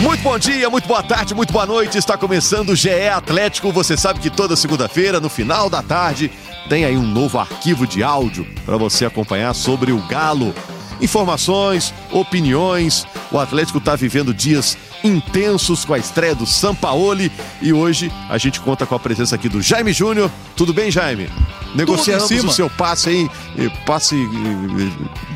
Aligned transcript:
Muito 0.00 0.22
bom 0.22 0.38
dia, 0.38 0.70
muito 0.70 0.86
boa 0.86 1.02
tarde, 1.02 1.34
muito 1.34 1.52
boa 1.52 1.66
noite. 1.66 1.98
Está 1.98 2.16
começando 2.16 2.70
o 2.70 2.76
GE 2.76 3.08
Atlético. 3.08 3.72
Você 3.72 3.96
sabe 3.96 4.20
que 4.20 4.30
toda 4.30 4.54
segunda-feira, 4.54 5.18
no 5.18 5.28
final 5.28 5.68
da 5.68 5.82
tarde, 5.82 6.30
tem 6.68 6.84
aí 6.84 6.96
um 6.96 7.04
novo 7.06 7.36
arquivo 7.36 7.84
de 7.84 8.02
áudio 8.02 8.46
para 8.64 8.76
você 8.76 9.04
acompanhar 9.04 9.54
sobre 9.54 9.90
o 9.90 9.98
Galo. 10.06 10.54
Informações, 11.00 11.92
opiniões. 12.12 13.06
O 13.32 13.40
Atlético 13.40 13.78
está 13.78 13.96
vivendo 13.96 14.32
dias 14.32 14.78
intensos 15.02 15.84
com 15.84 15.94
a 15.94 15.98
estreia 15.98 16.34
do 16.34 16.46
Sampaoli 16.46 17.30
e 17.60 17.72
hoje 17.72 18.10
a 18.28 18.38
gente 18.38 18.60
conta 18.60 18.86
com 18.86 18.94
a 18.94 19.00
presença 19.00 19.34
aqui 19.34 19.48
do 19.48 19.60
Jaime 19.60 19.92
Júnior. 19.92 20.30
Tudo 20.54 20.72
bem, 20.72 20.92
Jaime? 20.92 21.28
Negociamos 21.74 22.30
o 22.30 22.50
seu 22.50 22.70
passe 22.70 23.08
aí, 23.08 23.70
passe 23.84 24.16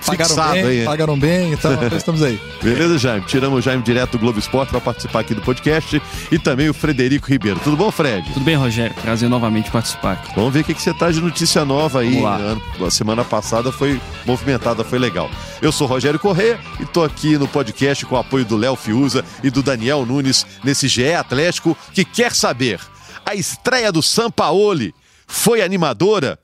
pagaram 0.05 0.29
fixado 0.29 0.53
bem, 0.53 0.65
aí. 0.65 0.85
Pagaram 0.85 1.19
bem, 1.19 1.53
então 1.53 1.73
estamos 1.97 2.23
aí. 2.23 2.41
Beleza, 2.63 2.99
Jaime? 2.99 3.27
Tiramos 3.27 3.59
o 3.59 3.63
Jaime 3.63 3.83
direto 3.83 4.13
do 4.13 4.19
Globo 4.19 4.39
Esporte 4.39 4.71
para 4.71 4.81
participar 4.81 5.21
aqui 5.21 5.35
do 5.35 5.43
podcast 5.43 6.03
e 6.31 6.39
também 6.39 6.69
o 6.69 6.75
Frederico 6.75 7.29
Ribeiro. 7.29 7.61
Tudo 7.61 7.77
bom, 7.77 7.91
Fred? 7.91 8.27
Tudo 8.33 8.45
bem, 8.45 8.57
Rogério. 8.57 8.95
Prazer 9.03 9.29
novamente 9.29 9.71
participar. 9.71 10.13
Aqui. 10.13 10.35
Vamos 10.35 10.53
ver 10.53 10.61
o 10.61 10.65
que, 10.65 10.75
que 10.75 10.83
você 10.83 10.93
tá 10.93 11.11
de 11.11 11.21
notícia 11.21 11.65
nova 11.65 12.01
aí. 12.01 12.23
A 12.25 12.91
semana 12.91 13.25
passada 13.25 13.71
foi 13.71 14.01
movimentada, 14.27 14.85
foi 14.85 14.99
legal. 14.99 15.31
Eu 15.61 15.71
sou 15.73 15.87
Rogério 15.87 16.19
Corrêa 16.19 16.59
e 16.81 16.87
tô 16.87 17.03
aqui 17.03 17.39
no 17.39 17.47
podcast 17.47 18.05
com 18.07 18.15
o 18.15 18.19
apoio 18.19 18.45
do 18.45 18.57
Léo 18.57 18.77
Fiuza 18.77 19.25
e 19.43 19.51
do 19.51 19.63
Daniel 19.63 20.05
Nunes 20.05 20.47
nesse 20.65 20.89
GE 20.89 21.13
Atlético 21.13 21.77
que 21.93 22.05
quer 22.05 22.35
saber 22.35 22.81
a 23.25 23.35
estreia 23.35 23.93
do 23.93 24.03
Sampaoli 24.03 24.95
foi 25.33 25.63
animadora? 25.63 26.39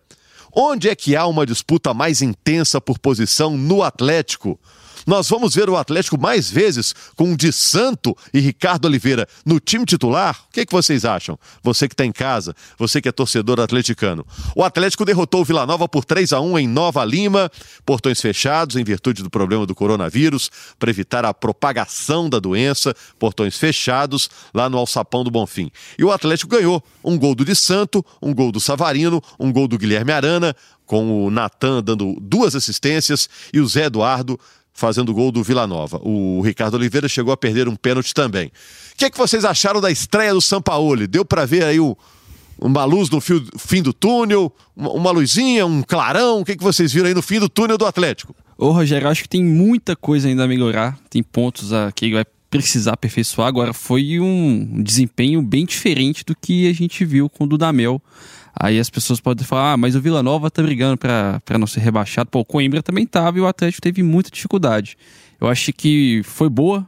Onde 0.50 0.88
é 0.88 0.96
que 0.96 1.14
há 1.14 1.26
uma 1.26 1.44
disputa 1.44 1.92
mais 1.92 2.22
intensa 2.22 2.80
por 2.80 2.98
posição 2.98 3.56
no 3.56 3.82
Atlético? 3.82 4.58
Nós 5.08 5.26
vamos 5.30 5.54
ver 5.54 5.70
o 5.70 5.76
Atlético 5.78 6.20
mais 6.20 6.50
vezes 6.50 6.94
com 7.16 7.34
Di 7.34 7.50
Santo 7.50 8.14
e 8.30 8.40
Ricardo 8.40 8.84
Oliveira 8.84 9.26
no 9.42 9.58
time 9.58 9.86
titular? 9.86 10.38
O 10.46 10.52
que, 10.52 10.60
é 10.60 10.66
que 10.66 10.72
vocês 10.72 11.02
acham? 11.06 11.38
Você 11.62 11.88
que 11.88 11.94
está 11.94 12.04
em 12.04 12.12
casa, 12.12 12.54
você 12.76 13.00
que 13.00 13.08
é 13.08 13.12
torcedor 13.12 13.58
atleticano. 13.58 14.26
O 14.54 14.62
Atlético 14.62 15.06
derrotou 15.06 15.40
o 15.40 15.44
Vila 15.46 15.64
Nova 15.64 15.88
por 15.88 16.04
3 16.04 16.34
a 16.34 16.42
1 16.42 16.58
em 16.58 16.68
Nova 16.68 17.02
Lima, 17.06 17.50
portões 17.86 18.20
fechados 18.20 18.76
em 18.76 18.84
virtude 18.84 19.22
do 19.22 19.30
problema 19.30 19.64
do 19.64 19.74
coronavírus, 19.74 20.50
para 20.78 20.90
evitar 20.90 21.24
a 21.24 21.32
propagação 21.32 22.28
da 22.28 22.38
doença, 22.38 22.94
portões 23.18 23.56
fechados 23.56 24.28
lá 24.52 24.68
no 24.68 24.76
Alçapão 24.76 25.24
do 25.24 25.30
Bonfim. 25.30 25.70
E 25.98 26.04
o 26.04 26.12
Atlético 26.12 26.54
ganhou 26.54 26.84
um 27.02 27.16
gol 27.16 27.34
do 27.34 27.46
Di 27.46 27.56
Santo, 27.56 28.04
um 28.20 28.34
gol 28.34 28.52
do 28.52 28.60
Savarino, 28.60 29.22
um 29.40 29.50
gol 29.50 29.66
do 29.66 29.78
Guilherme 29.78 30.12
Arana, 30.12 30.54
com 30.88 31.26
o 31.26 31.30
Natan 31.30 31.82
dando 31.82 32.16
duas 32.18 32.54
assistências 32.56 33.28
e 33.52 33.60
o 33.60 33.68
Zé 33.68 33.84
Eduardo 33.84 34.40
fazendo 34.78 35.12
gol 35.12 35.32
do 35.32 35.42
Vila 35.42 35.66
Nova. 35.66 36.00
O 36.04 36.40
Ricardo 36.40 36.74
Oliveira 36.74 37.08
chegou 37.08 37.32
a 37.32 37.36
perder 37.36 37.68
um 37.68 37.74
pênalti 37.74 38.14
também. 38.14 38.46
O 38.46 38.96
que, 38.96 39.06
é 39.06 39.10
que 39.10 39.18
vocês 39.18 39.44
acharam 39.44 39.80
da 39.80 39.90
estreia 39.90 40.32
do 40.32 40.40
Sampaoli? 40.40 41.08
Deu 41.08 41.24
para 41.24 41.44
ver 41.44 41.64
aí 41.64 41.80
o, 41.80 41.98
uma 42.60 42.84
luz 42.84 43.10
no 43.10 43.20
fio, 43.20 43.44
fim 43.58 43.82
do 43.82 43.92
túnel, 43.92 44.54
uma, 44.76 44.90
uma 44.92 45.10
luzinha, 45.10 45.66
um 45.66 45.82
clarão? 45.82 46.40
O 46.40 46.44
que, 46.44 46.52
é 46.52 46.56
que 46.56 46.62
vocês 46.62 46.92
viram 46.92 47.08
aí 47.08 47.14
no 47.14 47.22
fim 47.22 47.40
do 47.40 47.48
túnel 47.48 47.76
do 47.76 47.84
Atlético? 47.84 48.36
Ô, 48.56 48.70
Rogério, 48.70 49.08
acho 49.08 49.24
que 49.24 49.28
tem 49.28 49.42
muita 49.42 49.96
coisa 49.96 50.28
ainda 50.28 50.44
a 50.44 50.48
melhorar. 50.48 50.96
Tem 51.10 51.24
pontos 51.24 51.70
que 51.96 52.12
vai 52.12 52.24
precisar 52.48 52.92
aperfeiçoar. 52.92 53.48
Agora, 53.48 53.72
foi 53.72 54.20
um 54.20 54.80
desempenho 54.80 55.42
bem 55.42 55.66
diferente 55.66 56.24
do 56.24 56.36
que 56.36 56.68
a 56.68 56.72
gente 56.72 57.04
viu 57.04 57.28
com 57.28 57.44
o 57.44 57.46
Dudamel 57.48 58.00
Aí 58.60 58.80
as 58.80 58.90
pessoas 58.90 59.20
podem 59.20 59.46
falar, 59.46 59.74
ah, 59.74 59.76
mas 59.76 59.94
o 59.94 60.00
Vila 60.00 60.20
Nova 60.20 60.50
tá 60.50 60.60
brigando 60.60 60.98
para 60.98 61.58
não 61.58 61.66
ser 61.66 61.78
rebaixado. 61.78 62.28
Pô, 62.28 62.40
o 62.40 62.44
Coimbra 62.44 62.82
também 62.82 63.06
tava 63.06 63.38
e 63.38 63.40
o 63.40 63.46
Atlético 63.46 63.80
teve 63.80 64.02
muita 64.02 64.30
dificuldade. 64.30 64.98
Eu 65.40 65.46
acho 65.46 65.72
que 65.72 66.22
foi 66.24 66.48
boa. 66.48 66.84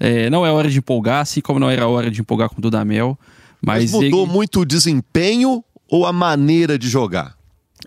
É, 0.00 0.28
não 0.28 0.44
é 0.44 0.50
hora 0.50 0.68
de 0.68 0.78
empolgar, 0.78 1.20
assim 1.20 1.40
como 1.40 1.60
não 1.60 1.70
era 1.70 1.86
hora 1.86 2.10
de 2.10 2.20
empolgar 2.20 2.48
com 2.48 2.58
o 2.58 2.60
Dudamel. 2.60 3.16
Mas, 3.62 3.92
mas 3.92 3.92
mudou 3.92 4.24
ele... 4.24 4.32
muito 4.32 4.60
o 4.60 4.64
desempenho 4.64 5.62
ou 5.88 6.04
a 6.04 6.12
maneira 6.12 6.76
de 6.76 6.88
jogar? 6.88 7.36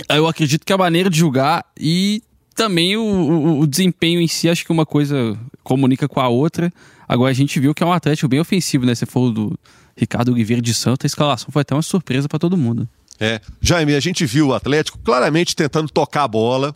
Eu 0.09 0.25
acredito 0.25 0.65
que 0.65 0.71
a 0.71 0.77
maneira 0.77 1.09
de 1.09 1.19
jogar 1.19 1.65
e 1.77 2.23
também 2.55 2.95
o, 2.95 3.03
o, 3.03 3.59
o, 3.59 3.67
desempenho 3.67 4.21
em 4.21 4.27
si, 4.27 4.47
acho 4.47 4.65
que 4.65 4.71
uma 4.71 4.85
coisa 4.85 5.37
comunica 5.63 6.07
com 6.07 6.21
a 6.21 6.29
outra. 6.29 6.71
Agora 7.05 7.31
a 7.31 7.35
gente 7.35 7.59
viu 7.59 7.73
que 7.73 7.83
é 7.83 7.85
um 7.85 7.91
Atlético 7.91 8.29
bem 8.29 8.39
ofensivo, 8.39 8.85
né? 8.85 8.95
Você 8.95 9.05
falou 9.05 9.31
do 9.33 9.59
Ricardo 9.97 10.31
Oliveira 10.31 10.61
de 10.61 10.73
Santos, 10.73 11.03
a 11.03 11.07
escalação 11.07 11.49
foi 11.51 11.61
até 11.61 11.75
uma 11.75 11.81
surpresa 11.81 12.29
para 12.29 12.39
todo 12.39 12.55
mundo. 12.55 12.87
É. 13.19 13.41
Jaime, 13.61 13.95
a 13.95 13.99
gente 13.99 14.25
viu 14.25 14.49
o 14.49 14.53
Atlético 14.53 14.99
claramente 14.99 15.55
tentando 15.55 15.89
tocar 15.89 16.23
a 16.23 16.27
bola, 16.27 16.75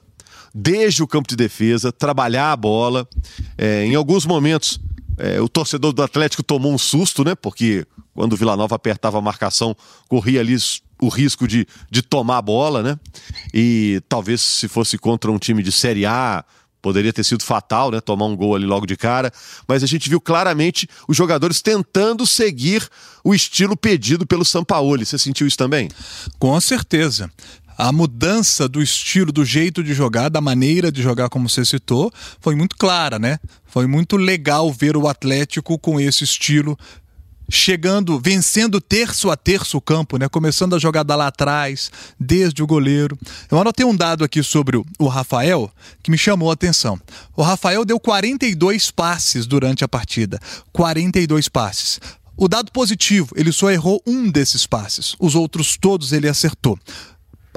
desde 0.53 1.03
o 1.03 1.07
campo 1.07 1.29
de 1.29 1.35
defesa, 1.35 1.91
trabalhar 1.91 2.51
a 2.51 2.55
bola. 2.55 3.07
É, 3.57 3.85
em 3.85 3.95
alguns 3.95 4.25
momentos, 4.25 4.79
é, 5.17 5.39
o 5.39 5.47
torcedor 5.47 5.93
do 5.93 6.03
Atlético 6.03 6.43
tomou 6.43 6.73
um 6.73 6.77
susto, 6.77 7.23
né? 7.23 7.35
Porque 7.35 7.85
quando 8.13 8.33
o 8.33 8.37
Vila 8.37 8.57
Nova 8.57 8.75
apertava 8.75 9.17
a 9.17 9.21
marcação, 9.21 9.75
corria 10.09 10.39
ali 10.39 10.55
o 11.01 11.09
risco 11.09 11.47
de, 11.47 11.67
de 11.89 12.01
tomar 12.01 12.37
a 12.37 12.41
bola, 12.41 12.83
né? 12.83 12.99
E 13.53 14.01
talvez 14.09 14.41
se 14.41 14.67
fosse 14.67 14.97
contra 14.97 15.31
um 15.31 15.37
time 15.37 15.63
de 15.63 15.71
Série 15.71 16.05
A, 16.05 16.43
Poderia 16.81 17.13
ter 17.13 17.23
sido 17.23 17.43
fatal, 17.43 17.91
né? 17.91 18.01
Tomar 18.01 18.25
um 18.25 18.35
gol 18.35 18.55
ali 18.55 18.65
logo 18.65 18.85
de 18.85 18.97
cara. 18.97 19.31
Mas 19.67 19.83
a 19.83 19.87
gente 19.87 20.09
viu 20.09 20.19
claramente 20.19 20.87
os 21.07 21.15
jogadores 21.15 21.61
tentando 21.61 22.25
seguir 22.25 22.87
o 23.23 23.33
estilo 23.33 23.77
pedido 23.77 24.25
pelo 24.25 24.43
Sampaoli. 24.43 25.05
Você 25.05 25.17
sentiu 25.17 25.45
isso 25.45 25.57
também? 25.57 25.89
Com 26.39 26.59
certeza 26.59 27.29
a 27.77 27.91
mudança 27.91 28.69
do 28.69 28.79
estilo, 28.79 29.31
do 29.31 29.43
jeito 29.43 29.83
de 29.83 29.93
jogar, 29.95 30.29
da 30.29 30.39
maneira 30.39 30.91
de 30.91 31.01
jogar, 31.01 31.29
como 31.29 31.49
você 31.49 31.65
citou, 31.65 32.11
foi 32.39 32.53
muito 32.53 32.75
clara, 32.77 33.17
né? 33.17 33.39
Foi 33.65 33.87
muito 33.87 34.17
legal 34.17 34.71
ver 34.71 34.95
o 34.95 35.07
Atlético 35.07 35.79
com 35.79 35.99
esse 35.99 36.23
estilo, 36.23 36.77
chegando, 37.51 38.19
vencendo 38.19 38.79
terço 38.79 39.29
a 39.29 39.35
terço 39.35 39.77
o 39.77 39.81
campo, 39.81 40.17
né? 40.17 40.29
Começando 40.29 40.75
a 40.75 40.79
jogada 40.79 41.15
lá 41.15 41.27
atrás, 41.27 41.91
desde 42.19 42.63
o 42.63 42.67
goleiro. 42.67 43.17
Eu 43.51 43.59
anotei 43.59 43.85
um 43.85 43.95
dado 43.95 44.23
aqui 44.23 44.41
sobre 44.41 44.81
o 44.97 45.07
Rafael 45.07 45.69
que 46.01 46.09
me 46.09 46.17
chamou 46.17 46.49
a 46.49 46.53
atenção. 46.53 46.99
O 47.35 47.43
Rafael 47.43 47.83
deu 47.83 47.99
42 47.99 48.89
passes 48.89 49.45
durante 49.45 49.83
a 49.83 49.87
partida. 49.87 50.39
42 50.71 51.49
passes. 51.49 51.99
O 52.37 52.47
dado 52.47 52.71
positivo, 52.71 53.35
ele 53.35 53.51
só 53.51 53.69
errou 53.69 54.01
um 54.07 54.31
desses 54.31 54.65
passes. 54.65 55.15
Os 55.19 55.35
outros 55.35 55.77
todos 55.77 56.13
ele 56.13 56.29
acertou. 56.29 56.79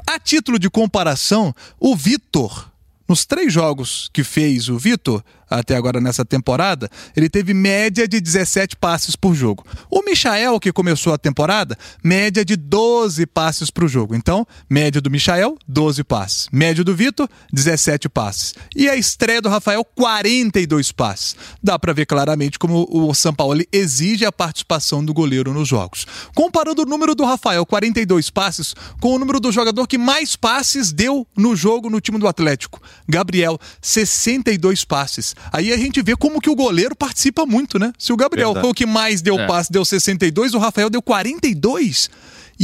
A 0.06 0.19
título 0.19 0.59
de 0.59 0.69
comparação, 0.69 1.54
o 1.81 1.97
Vitor, 1.97 2.69
nos 3.09 3.25
três 3.25 3.53
jogos 3.53 4.10
que 4.12 4.25
fez 4.25 4.69
o 4.69 4.77
Vitor, 4.77 5.22
até 5.59 5.76
agora 5.76 6.00
nessa 6.00 6.25
temporada, 6.25 6.91
ele 7.16 7.28
teve 7.28 7.54
média 7.54 8.06
de 8.06 8.20
17 8.20 8.76
passes 8.76 9.16
por 9.16 9.34
jogo. 9.34 9.65
O 9.91 10.03
Michael, 10.03 10.59
que 10.60 10.72
começou 10.72 11.12
a 11.12 11.19
temporada, 11.19 11.76
média 12.03 12.44
de 12.44 12.56
12 12.56 13.26
passes 13.26 13.70
por 13.70 13.88
jogo. 13.88 14.15
Então, 14.15 14.47
média 14.69 15.00
do 15.00 15.10
Michael, 15.10 15.56
12 15.66 16.04
passes. 16.04 16.48
Média 16.53 16.82
do 16.82 16.94
Vitor, 16.94 17.28
17 17.53 18.09
passes. 18.09 18.54
E 18.75 18.88
a 18.88 18.97
estreia 18.97 19.41
do 19.41 19.48
Rafael, 19.48 19.84
42 19.84 20.92
passes. 20.92 21.37
Dá 21.62 21.78
para 21.78 21.92
ver 21.92 22.06
claramente 22.06 22.59
como 22.59 22.86
o 22.91 23.15
São 23.15 23.32
Paulo 23.32 23.62
exige 23.72 24.25
a 24.25 24.32
participação 24.32 25.04
do 25.04 25.15
goleiro 25.15 25.53
nos 25.53 25.69
jogos. 25.69 26.06
Comparando 26.34 26.82
o 26.82 26.86
número 26.86 27.15
do 27.15 27.25
Rafael, 27.25 27.65
42 27.65 28.31
passes, 28.31 28.75
com 29.00 29.15
o 29.15 29.19
número 29.19 29.41
do 29.41 29.53
jogador 29.53 29.86
que 29.86 29.98
mais 29.98 30.36
passes 30.36 30.92
deu 30.92 31.26
no 31.36 31.54
jogo 31.54 31.88
no 31.88 32.00
time 32.00 32.19
do 32.19 32.28
Atlético, 32.28 32.81
Gabriel, 33.09 33.59
62 33.81 34.84
passes. 34.84 35.34
Aí 35.53 35.72
a 35.72 35.77
gente 35.77 36.03
vê 36.03 36.16
como 36.16 36.41
que 36.41 36.50
o 36.50 36.55
goleiro 36.55 36.94
participa 36.94 37.47
muito, 37.47 37.78
né? 37.78 37.93
Se 37.99 38.12
o 38.12 38.16
Gabriel 38.16 38.49
Verdade. 38.49 38.65
foi 38.65 38.71
o 38.71 38.75
que 38.75 38.87
mais 38.87 39.22
deu 39.22 39.38
é. 39.38 39.47
passe, 39.47 39.71
deu 39.71 39.84
62, 39.84 40.55
o 40.55 40.59
Rafael 40.59 40.91
deu 40.91 41.03
42. 41.03 42.10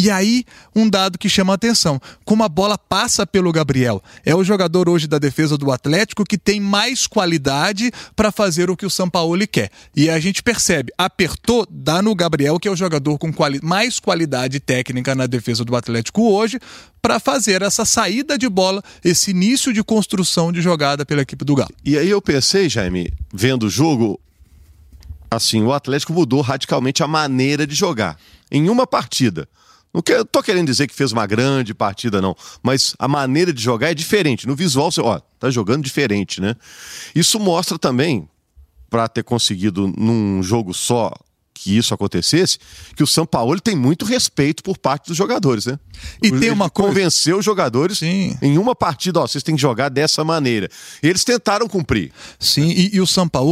E 0.03 0.11
aí, 0.11 0.47
um 0.75 0.89
dado 0.89 1.19
que 1.19 1.29
chama 1.29 1.53
a 1.53 1.57
atenção: 1.57 2.01
como 2.25 2.43
a 2.43 2.49
bola 2.49 2.79
passa 2.79 3.27
pelo 3.27 3.53
Gabriel. 3.53 4.03
É 4.25 4.35
o 4.35 4.43
jogador 4.43 4.89
hoje 4.89 5.07
da 5.07 5.19
defesa 5.19 5.59
do 5.59 5.71
Atlético 5.71 6.25
que 6.25 6.39
tem 6.39 6.59
mais 6.59 7.07
qualidade 7.07 7.93
para 8.17 8.33
fazer 8.33 8.71
o 8.71 8.77
que 8.77 8.87
o 8.87 8.91
São 8.91 9.11
Paulo 9.11 9.47
quer. 9.47 9.71
E 9.95 10.09
a 10.09 10.19
gente 10.19 10.43
percebe, 10.43 10.91
apertou, 10.97 11.67
dá 11.71 12.01
no 12.01 12.15
Gabriel, 12.15 12.59
que 12.59 12.67
é 12.67 12.71
o 12.71 12.77
jogador 12.77 13.19
com 13.19 13.31
quali 13.31 13.61
mais 13.63 14.01
qualidade 14.01 14.59
técnica 14.59 15.15
na 15.15 15.27
defesa 15.27 15.67
do 15.67 15.77
Atlético 15.77 16.23
hoje, 16.33 16.59
para 17.03 17.21
fazer 17.21 17.61
essa 17.61 17.85
saída 17.85 18.39
de 18.39 18.49
bola, 18.49 18.83
esse 19.05 19.33
início 19.33 19.71
de 19.71 19.85
construção 19.85 20.51
de 20.51 20.63
jogada 20.63 21.05
pela 21.05 21.21
equipe 21.21 21.45
do 21.45 21.55
Galo. 21.55 21.75
E 21.85 21.99
aí 21.99 22.09
eu 22.09 22.23
pensei, 22.23 22.71
Jaime, 22.71 23.13
vendo 23.33 23.67
o 23.67 23.71
jogo, 23.71 24.19
assim, 25.31 25.63
o 25.63 25.75
Atlético 25.75 26.15
mudou 26.15 26.41
radicalmente 26.41 27.03
a 27.03 27.07
maneira 27.07 27.67
de 27.67 27.75
jogar. 27.75 28.17
Em 28.51 28.71
uma 28.71 28.87
partida. 28.87 29.47
Não 29.93 30.01
que, 30.01 30.25
tô 30.25 30.43
querendo 30.43 30.67
dizer 30.67 30.87
que 30.87 30.95
fez 30.95 31.11
uma 31.11 31.27
grande 31.27 31.75
partida, 31.75 32.21
não. 32.21 32.37
Mas 32.63 32.95
a 32.99 33.09
maneira 33.09 33.53
de 33.53 33.63
jogar 33.63 33.91
é 33.91 33.95
diferente. 33.95 34.47
No 34.47 34.55
visual, 34.55 34.91
você, 34.91 35.01
ó, 35.01 35.21
tá 35.39 35.51
jogando 35.51 35.83
diferente, 35.83 36.41
né? 36.41 36.55
Isso 37.15 37.41
mostra 37.41 37.79
também, 37.79 38.29
para 38.89 39.09
ter 39.09 39.23
conseguido 39.23 39.93
num 39.97 40.43
jogo 40.43 40.75
só 40.75 41.13
que 41.63 41.77
isso 41.77 41.93
acontecesse, 41.93 42.59
que 42.97 43.03
o 43.03 43.07
São 43.07 43.27
Paulo 43.27 43.61
tem 43.61 43.77
muito 43.77 44.07
respeito 44.07 44.63
por 44.63 44.79
parte 44.79 45.09
dos 45.09 45.17
jogadores, 45.17 45.67
né? 45.67 45.79
E 46.23 46.29
Ele 46.29 46.41
tem 46.41 46.51
uma 46.51 46.71
coisa... 46.71 46.89
convenceu 46.89 47.39
os 47.39 47.45
jogadores 47.45 47.99
Sim. 47.99 48.35
em 48.41 48.57
uma 48.57 48.75
partida, 48.75 49.21
ó, 49.21 49.27
vocês 49.27 49.45
têm 49.45 49.55
que 49.55 49.61
jogar 49.61 49.91
dessa 49.91 50.25
maneira. 50.25 50.71
Eles 51.03 51.23
tentaram 51.23 51.69
cumprir. 51.69 52.13
Sim, 52.39 52.71
e, 52.71 52.97
e 52.97 53.01
o 53.01 53.07
São 53.07 53.29
Paulo 53.29 53.51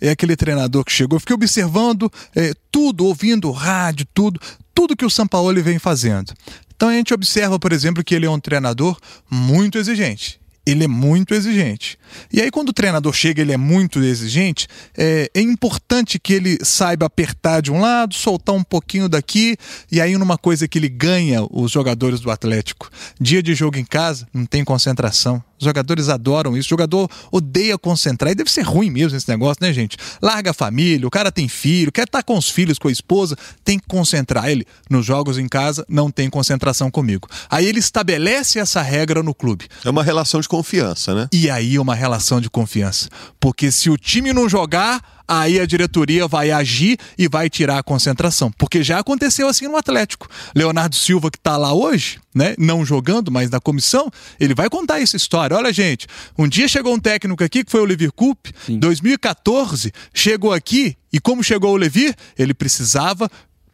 é 0.00 0.10
aquele 0.10 0.36
treinador 0.36 0.84
que 0.84 0.92
chegou, 0.92 1.16
eu 1.16 1.20
fiquei 1.20 1.34
observando 1.34 2.10
é, 2.34 2.52
tudo, 2.72 3.04
ouvindo 3.04 3.50
rádio, 3.50 4.06
tudo, 4.14 4.40
tudo 4.74 4.96
que 4.96 5.04
o 5.04 5.10
São 5.10 5.26
Paulo 5.26 5.62
vem 5.62 5.78
fazendo. 5.78 6.32
Então 6.74 6.88
a 6.88 6.94
gente 6.94 7.12
observa, 7.12 7.58
por 7.58 7.72
exemplo, 7.72 8.02
que 8.02 8.14
ele 8.14 8.24
é 8.24 8.30
um 8.30 8.40
treinador 8.40 8.96
muito 9.28 9.76
exigente 9.76 10.40
ele 10.70 10.84
é 10.84 10.88
muito 10.88 11.34
exigente. 11.34 11.98
E 12.32 12.40
aí, 12.40 12.50
quando 12.50 12.70
o 12.70 12.72
treinador 12.72 13.12
chega, 13.12 13.40
ele 13.40 13.52
é 13.52 13.56
muito 13.56 14.00
exigente, 14.00 14.66
é, 14.96 15.30
é, 15.34 15.40
importante 15.40 16.18
que 16.18 16.32
ele 16.32 16.58
saiba 16.62 17.06
apertar 17.06 17.60
de 17.60 17.70
um 17.70 17.80
lado, 17.80 18.14
soltar 18.14 18.54
um 18.54 18.62
pouquinho 18.62 19.08
daqui, 19.08 19.56
e 19.90 20.00
aí, 20.00 20.16
numa 20.16 20.38
coisa 20.38 20.66
que 20.68 20.78
ele 20.78 20.88
ganha 20.88 21.42
os 21.50 21.70
jogadores 21.70 22.20
do 22.20 22.30
Atlético. 22.30 22.90
Dia 23.20 23.42
de 23.42 23.54
jogo 23.54 23.78
em 23.78 23.84
casa, 23.84 24.28
não 24.32 24.46
tem 24.46 24.64
concentração. 24.64 25.42
Os 25.60 25.64
jogadores 25.64 26.08
adoram 26.08 26.56
isso. 26.56 26.68
O 26.68 26.70
jogador 26.70 27.08
odeia 27.30 27.76
concentrar. 27.78 28.32
E 28.32 28.34
deve 28.34 28.50
ser 28.50 28.62
ruim 28.62 28.90
mesmo 28.90 29.16
esse 29.16 29.28
negócio, 29.28 29.62
né, 29.62 29.72
gente? 29.72 29.96
Larga 30.20 30.50
a 30.50 30.54
família, 30.54 31.06
o 31.06 31.10
cara 31.10 31.30
tem 31.30 31.48
filho, 31.48 31.92
quer 31.92 32.04
estar 32.04 32.22
com 32.22 32.36
os 32.36 32.48
filhos, 32.48 32.78
com 32.78 32.88
a 32.88 32.92
esposa, 32.92 33.36
tem 33.62 33.78
que 33.78 33.86
concentrar. 33.86 34.48
Ele, 34.48 34.66
nos 34.88 35.04
jogos 35.04 35.38
em 35.38 35.46
casa, 35.46 35.84
não 35.88 36.10
tem 36.10 36.30
concentração 36.30 36.90
comigo. 36.90 37.28
Aí 37.48 37.66
ele 37.66 37.78
estabelece 37.78 38.58
essa 38.58 38.80
regra 38.80 39.22
no 39.22 39.34
clube. 39.34 39.68
É 39.84 39.90
uma 39.90 40.02
relação 40.02 40.40
de 40.40 40.48
confiança, 40.48 41.14
né? 41.14 41.28
E 41.32 41.50
aí 41.50 41.78
uma 41.78 41.94
relação 41.94 42.40
de 42.40 42.48
confiança. 42.48 43.08
Porque 43.38 43.70
se 43.70 43.90
o 43.90 43.96
time 43.96 44.32
não 44.32 44.48
jogar, 44.48 45.19
aí 45.30 45.60
a 45.60 45.66
diretoria 45.66 46.26
vai 46.26 46.50
agir 46.50 46.98
e 47.16 47.28
vai 47.28 47.48
tirar 47.48 47.78
a 47.78 47.82
concentração. 47.82 48.50
Porque 48.50 48.82
já 48.82 48.98
aconteceu 48.98 49.46
assim 49.46 49.68
no 49.68 49.76
Atlético. 49.76 50.28
Leonardo 50.54 50.96
Silva, 50.96 51.30
que 51.30 51.38
está 51.38 51.56
lá 51.56 51.72
hoje, 51.72 52.18
né, 52.34 52.56
não 52.58 52.84
jogando, 52.84 53.30
mas 53.30 53.48
na 53.48 53.60
comissão, 53.60 54.10
ele 54.40 54.54
vai 54.54 54.68
contar 54.68 55.00
essa 55.00 55.16
história. 55.16 55.56
Olha, 55.56 55.72
gente, 55.72 56.08
um 56.36 56.48
dia 56.48 56.66
chegou 56.66 56.92
um 56.94 56.98
técnico 56.98 57.44
aqui, 57.44 57.62
que 57.62 57.70
foi 57.70 57.80
o 57.80 57.84
Levir 57.84 58.10
Coupe, 58.10 58.52
2014, 58.68 59.92
chegou 60.12 60.52
aqui, 60.52 60.96
e 61.12 61.20
como 61.20 61.44
chegou 61.44 61.74
o 61.74 61.76
Levir, 61.76 62.14
ele 62.36 62.54
precisava 62.54 63.30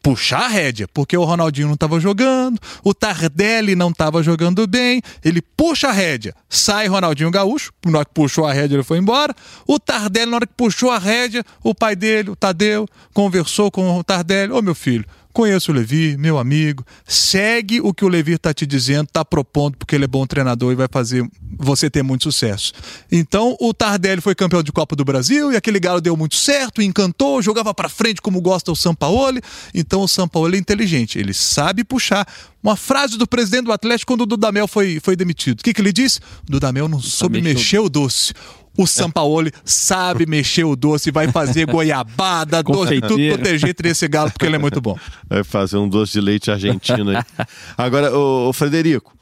puxar 0.06 0.42
a 0.42 0.46
rédea, 0.46 0.86
porque 0.94 1.16
o 1.16 1.24
Ronaldinho 1.24 1.66
não 1.66 1.74
estava 1.74 1.98
jogando, 1.98 2.60
o 2.84 2.94
Tardelli 2.94 3.74
não 3.74 3.88
estava 3.88 4.22
jogando 4.22 4.64
bem, 4.64 5.02
ele 5.24 5.42
puxa 5.42 5.88
a 5.88 5.92
rédea, 5.92 6.32
sai 6.48 6.86
Ronaldinho 6.86 7.28
Gaúcho, 7.28 7.72
na 7.84 7.98
hora 7.98 8.04
que 8.06 8.14
puxou 8.14 8.46
a 8.46 8.52
rédea 8.52 8.76
ele 8.76 8.84
foi 8.84 8.98
embora, 8.98 9.34
o 9.66 9.80
Tardelli 9.80 10.30
na 10.30 10.36
hora 10.36 10.46
que 10.46 10.54
puxou 10.56 10.92
a 10.92 10.98
rédea, 10.98 11.42
o 11.60 11.74
pai 11.74 11.96
dele, 11.96 12.30
o 12.30 12.36
Tadeu, 12.36 12.86
conversou 13.12 13.68
com 13.68 13.98
o 13.98 14.04
Tardelli, 14.04 14.52
ô 14.52 14.62
meu 14.62 14.76
filho, 14.76 15.04
Conheço 15.36 15.70
o 15.70 15.74
Levi, 15.74 16.16
meu 16.16 16.38
amigo. 16.38 16.82
Segue 17.06 17.78
o 17.78 17.92
que 17.92 18.06
o 18.06 18.08
Levi 18.08 18.32
está 18.32 18.54
te 18.54 18.64
dizendo, 18.64 19.04
está 19.04 19.22
propondo, 19.22 19.76
porque 19.76 19.94
ele 19.94 20.04
é 20.04 20.08
bom 20.08 20.26
treinador 20.26 20.72
e 20.72 20.74
vai 20.74 20.88
fazer 20.90 21.28
você 21.58 21.90
ter 21.90 22.02
muito 22.02 22.22
sucesso. 22.22 22.72
Então, 23.12 23.54
o 23.60 23.74
Tardelli 23.74 24.22
foi 24.22 24.34
campeão 24.34 24.62
de 24.62 24.72
Copa 24.72 24.96
do 24.96 25.04
Brasil 25.04 25.52
e 25.52 25.56
aquele 25.56 25.78
galo 25.78 26.00
deu 26.00 26.16
muito 26.16 26.36
certo, 26.36 26.80
encantou, 26.80 27.42
jogava 27.42 27.74
para 27.74 27.86
frente 27.86 28.22
como 28.22 28.40
gosta 28.40 28.72
o 28.72 28.74
Sampaoli. 28.74 29.42
Então, 29.74 30.00
o 30.00 30.08
Sampaoli 30.08 30.56
é 30.56 30.58
inteligente, 30.58 31.18
ele 31.18 31.34
sabe 31.34 31.84
puxar. 31.84 32.26
Uma 32.62 32.74
frase 32.74 33.18
do 33.18 33.26
presidente 33.26 33.66
do 33.66 33.72
Atlético 33.72 34.14
quando 34.14 34.22
o 34.22 34.26
Dudamel 34.26 34.66
foi, 34.66 35.00
foi 35.00 35.16
demitido. 35.16 35.60
O 35.60 35.62
que, 35.62 35.74
que 35.74 35.82
ele 35.82 35.92
disse? 35.92 36.18
O 36.48 36.52
Dudamel 36.52 36.88
não 36.88 36.98
soube 36.98 37.42
mexer 37.42 37.78
o 37.78 37.90
doce 37.90 38.32
o 38.76 38.86
Sampaoli 38.86 39.52
sabe 39.64 40.26
mexer 40.26 40.64
o 40.64 40.76
doce, 40.76 41.10
vai 41.10 41.28
fazer 41.28 41.66
goiabada, 41.66 42.62
doce, 42.62 43.00
tudo 43.00 43.16
proteger 43.16 43.74
esse 43.84 44.08
galo, 44.08 44.30
porque 44.30 44.46
ele 44.46 44.56
é 44.56 44.58
muito 44.58 44.80
bom. 44.80 44.98
Vai 45.28 45.42
fazer 45.44 45.76
um 45.76 45.88
doce 45.88 46.12
de 46.12 46.20
leite 46.20 46.50
argentino 46.50 47.10
aí. 47.10 47.22
Agora, 47.76 48.16
o 48.16 48.52
Frederico, 48.52 49.16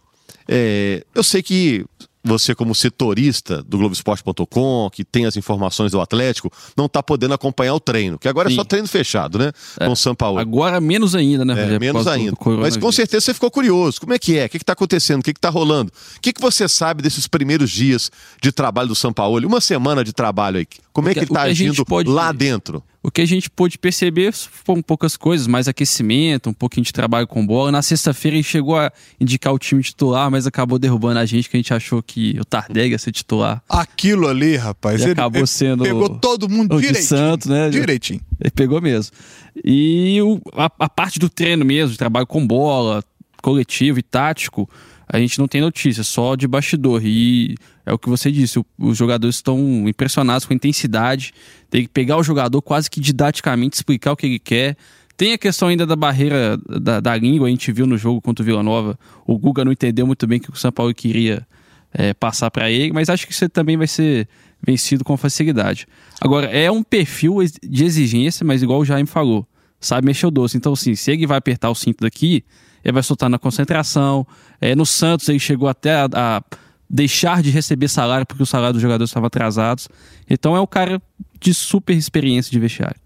é, 0.48 1.04
eu 1.14 1.22
sei 1.22 1.42
que 1.42 1.84
você, 2.24 2.54
como 2.54 2.74
setorista 2.74 3.62
do 3.62 3.76
Globoesporte.com, 3.76 4.90
que 4.90 5.04
tem 5.04 5.26
as 5.26 5.36
informações 5.36 5.92
do 5.92 6.00
Atlético, 6.00 6.50
não 6.76 6.86
está 6.86 7.02
podendo 7.02 7.34
acompanhar 7.34 7.74
o 7.74 7.80
treino, 7.80 8.18
que 8.18 8.26
agora 8.26 8.48
Sim. 8.48 8.54
é 8.54 8.56
só 8.56 8.64
treino 8.64 8.88
fechado, 8.88 9.38
né? 9.38 9.52
É. 9.78 9.86
Com 9.86 9.92
o 9.92 9.96
São 9.96 10.14
Paulo. 10.14 10.38
Agora 10.38 10.80
menos 10.80 11.14
ainda, 11.14 11.44
né? 11.44 11.74
É, 11.74 11.78
menos 11.78 12.06
ainda. 12.06 12.36
Mas 12.60 12.76
com 12.76 12.90
certeza 12.90 13.26
você 13.26 13.34
ficou 13.34 13.50
curioso. 13.50 14.00
Como 14.00 14.14
é 14.14 14.18
que 14.18 14.38
é? 14.38 14.46
O 14.46 14.48
que 14.48 14.56
está 14.56 14.72
acontecendo? 14.72 15.20
O 15.20 15.22
que 15.22 15.30
está 15.30 15.50
rolando? 15.50 15.92
O 16.16 16.20
que, 16.20 16.32
que 16.32 16.40
você 16.40 16.68
sabe 16.68 17.02
desses 17.02 17.26
primeiros 17.26 17.70
dias 17.70 18.10
de 18.40 18.50
trabalho 18.50 18.88
do 18.88 18.94
São 18.94 19.12
Paulo? 19.12 19.46
Uma 19.46 19.60
semana 19.60 20.02
de 20.02 20.12
trabalho 20.12 20.58
aí. 20.58 20.66
Como 20.92 21.08
é 21.08 21.12
que 21.12 21.20
ele 21.20 21.26
está 21.26 21.42
agindo 21.42 21.84
pode... 21.84 22.08
lá 22.08 22.32
dentro? 22.32 22.82
O 23.06 23.10
que 23.10 23.20
a 23.20 23.26
gente 23.26 23.50
pôde 23.50 23.76
perceber 23.76 24.32
foram 24.32 24.80
poucas 24.80 25.14
coisas, 25.14 25.46
mais 25.46 25.68
aquecimento, 25.68 26.48
um 26.48 26.54
pouquinho 26.54 26.86
de 26.86 26.92
trabalho 26.92 27.26
com 27.26 27.46
bola. 27.46 27.70
Na 27.70 27.82
sexta-feira 27.82 28.38
ele 28.38 28.42
chegou 28.42 28.78
a 28.78 28.90
indicar 29.20 29.52
o 29.52 29.58
time 29.58 29.82
titular, 29.82 30.30
mas 30.30 30.46
acabou 30.46 30.78
derrubando 30.78 31.18
a 31.18 31.26
gente, 31.26 31.50
que 31.50 31.54
a 31.54 31.58
gente 31.58 31.74
achou 31.74 32.02
que 32.02 32.34
o 32.40 32.46
Tardelli 32.46 32.92
ia 32.92 32.98
ser 32.98 33.12
titular. 33.12 33.62
Aquilo 33.68 34.26
ali, 34.26 34.56
rapaz, 34.56 35.02
ele, 35.02 35.12
acabou 35.12 35.40
ele 35.40 35.46
sendo. 35.46 35.84
Pegou 35.84 36.08
todo 36.08 36.48
mundo 36.48 36.80
direitinho. 36.80 37.04
Santos, 37.04 37.46
né? 37.46 37.68
Direitinho. 37.68 38.22
Ele 38.40 38.50
pegou 38.50 38.80
mesmo. 38.80 39.14
E 39.62 40.22
o, 40.22 40.40
a, 40.54 40.70
a 40.78 40.88
parte 40.88 41.18
do 41.18 41.28
treino 41.28 41.62
mesmo, 41.62 41.92
de 41.92 41.98
trabalho 41.98 42.26
com 42.26 42.46
bola, 42.46 43.04
coletivo 43.42 43.98
e 43.98 44.02
tático, 44.02 44.66
a 45.08 45.18
gente 45.18 45.38
não 45.38 45.46
tem 45.46 45.60
notícia, 45.60 46.02
só 46.02 46.34
de 46.34 46.46
bastidor. 46.46 47.02
E 47.04 47.56
é 47.84 47.92
o 47.92 47.98
que 47.98 48.08
você 48.08 48.30
disse, 48.30 48.60
os 48.78 48.96
jogadores 48.96 49.36
estão 49.36 49.88
impressionados 49.88 50.46
com 50.46 50.52
a 50.52 50.56
intensidade, 50.56 51.32
tem 51.70 51.82
que 51.82 51.88
pegar 51.88 52.16
o 52.16 52.22
jogador 52.22 52.60
quase 52.62 52.90
que 52.90 53.00
didaticamente, 53.00 53.76
explicar 53.76 54.12
o 54.12 54.16
que 54.16 54.26
ele 54.26 54.38
quer. 54.38 54.76
Tem 55.16 55.32
a 55.32 55.38
questão 55.38 55.68
ainda 55.68 55.86
da 55.86 55.94
barreira 55.94 56.58
da, 56.80 56.98
da 57.00 57.16
língua, 57.16 57.46
a 57.46 57.50
gente 57.50 57.70
viu 57.70 57.86
no 57.86 57.96
jogo 57.96 58.20
contra 58.20 58.42
o 58.42 58.46
Vila 58.46 58.62
Nova. 58.62 58.98
O 59.26 59.38
Guga 59.38 59.64
não 59.64 59.72
entendeu 59.72 60.06
muito 60.06 60.26
bem 60.26 60.38
o 60.38 60.40
que 60.40 60.50
o 60.50 60.56
São 60.56 60.72
Paulo 60.72 60.92
queria 60.92 61.46
é, 61.92 62.12
passar 62.12 62.50
para 62.50 62.70
ele, 62.70 62.92
mas 62.92 63.08
acho 63.08 63.26
que 63.26 63.32
isso 63.32 63.48
também 63.48 63.76
vai 63.76 63.86
ser 63.86 64.28
vencido 64.66 65.04
com 65.04 65.16
facilidade. 65.16 65.86
Agora, 66.20 66.46
é 66.46 66.70
um 66.70 66.82
perfil 66.82 67.36
de 67.62 67.84
exigência, 67.84 68.44
mas 68.44 68.62
igual 68.62 68.80
o 68.80 68.84
Jaime 68.84 69.06
falou, 69.06 69.46
sabe 69.78 70.06
mexer 70.06 70.26
o 70.26 70.30
doce. 70.30 70.56
Então, 70.56 70.72
assim, 70.72 70.96
se 70.96 71.12
ele 71.12 71.26
vai 71.26 71.38
apertar 71.38 71.70
o 71.70 71.74
cinto 71.74 72.00
daqui, 72.00 72.44
ele 72.84 72.92
vai 72.92 73.02
soltar 73.02 73.30
na 73.30 73.38
concentração. 73.38 74.26
É, 74.60 74.74
no 74.74 74.84
Santos 74.84 75.28
ele 75.28 75.38
chegou 75.38 75.68
até 75.68 75.94
a, 75.94 76.08
a, 76.12 76.42
deixar 76.88 77.42
de 77.42 77.50
receber 77.50 77.88
salário 77.88 78.26
porque 78.26 78.42
o 78.42 78.46
salário 78.46 78.74
dos 78.74 78.82
jogadores 78.82 79.10
estava 79.10 79.28
atrasados. 79.28 79.88
Então 80.28 80.54
é 80.54 80.60
o 80.60 80.66
cara 80.66 81.00
de 81.40 81.54
super 81.54 81.96
experiência 81.96 82.50
de 82.50 82.58
vestiário. 82.58 83.00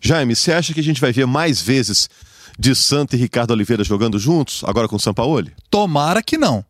Jaime, 0.00 0.34
você 0.34 0.52
acha 0.52 0.74
que 0.74 0.80
a 0.80 0.82
gente 0.82 1.00
vai 1.00 1.12
ver 1.12 1.26
mais 1.26 1.60
vezes 1.60 2.08
de 2.58 2.74
Santo 2.74 3.14
e 3.14 3.18
Ricardo 3.18 3.52
Oliveira 3.52 3.84
jogando 3.84 4.18
juntos, 4.18 4.64
agora 4.64 4.88
com 4.88 4.96
o 4.96 5.00
Sampaoli? 5.00 5.52
Tomara 5.70 6.22
que 6.22 6.36
não. 6.36 6.64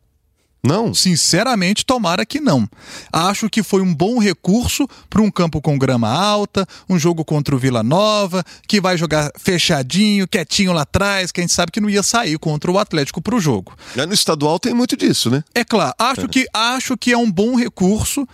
Não? 0.61 0.93
Sinceramente, 0.93 1.85
tomara 1.85 2.25
que 2.25 2.39
não. 2.39 2.67
Acho 3.11 3.49
que 3.49 3.63
foi 3.63 3.81
um 3.81 3.93
bom 3.93 4.19
recurso 4.19 4.87
para 5.09 5.21
um 5.21 5.31
campo 5.31 5.61
com 5.61 5.77
grama 5.77 6.09
alta, 6.09 6.67
um 6.89 6.99
jogo 6.99 7.23
contra 7.23 7.55
o 7.55 7.57
Vila 7.57 7.81
Nova, 7.81 8.43
que 8.67 8.81
vai 8.81 8.97
jogar 8.97 9.31
fechadinho, 9.37 10.27
quietinho 10.27 10.73
lá 10.73 10.81
atrás, 10.81 11.31
que 11.31 11.39
a 11.39 11.43
gente 11.43 11.53
sabe 11.53 11.71
que 11.71 11.79
não 11.79 11.89
ia 11.89 12.03
sair 12.03 12.37
contra 12.37 12.69
o 12.69 12.77
Atlético 12.77 13.21
para 13.21 13.35
o 13.35 13.39
jogo. 13.39 13.73
no 13.95 14.13
estadual 14.13 14.59
tem 14.59 14.73
muito 14.73 14.97
disso, 14.97 15.29
né? 15.29 15.43
É 15.55 15.63
claro. 15.63 15.93
Acho, 15.97 16.21
é. 16.21 16.27
Que, 16.27 16.45
acho 16.53 16.97
que 16.97 17.13
é 17.13 17.17
um 17.17 17.31
bom 17.31 17.55
recurso 17.55 18.27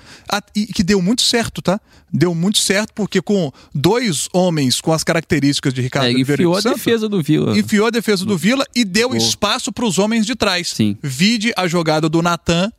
e 0.56 0.66
que 0.66 0.84
deu 0.84 1.02
muito 1.02 1.22
certo, 1.22 1.62
tá? 1.62 1.80
Deu 2.12 2.34
muito 2.34 2.58
certo 2.60 2.94
porque 2.94 3.22
com 3.22 3.52
dois 3.74 4.30
homens 4.34 4.80
com 4.80 4.94
as 4.94 5.04
características 5.04 5.74
de 5.74 5.82
Ricardo 5.82 6.08
é, 6.08 6.14
Oliveira 6.14 6.42
enfiou 6.42 6.56
a 6.56 6.62
defesa 6.62 7.10
do 7.10 7.22
Vila. 7.22 7.58
Enfiou 7.58 7.88
a 7.88 7.90
defesa 7.90 8.26
do 8.26 8.38
Vila 8.38 8.66
e 8.74 8.86
deu 8.86 9.16
espaço 9.16 9.72
para 9.72 9.86
os 9.86 10.00
homens 10.00 10.26
de 10.26 10.36
trás. 10.36 10.70
Sim. 10.70 10.98
Vide 11.04 11.54
a 11.58 11.68
jogada 11.68 12.08
do 12.08 12.15
do 12.16 12.22
Natan 12.22 12.72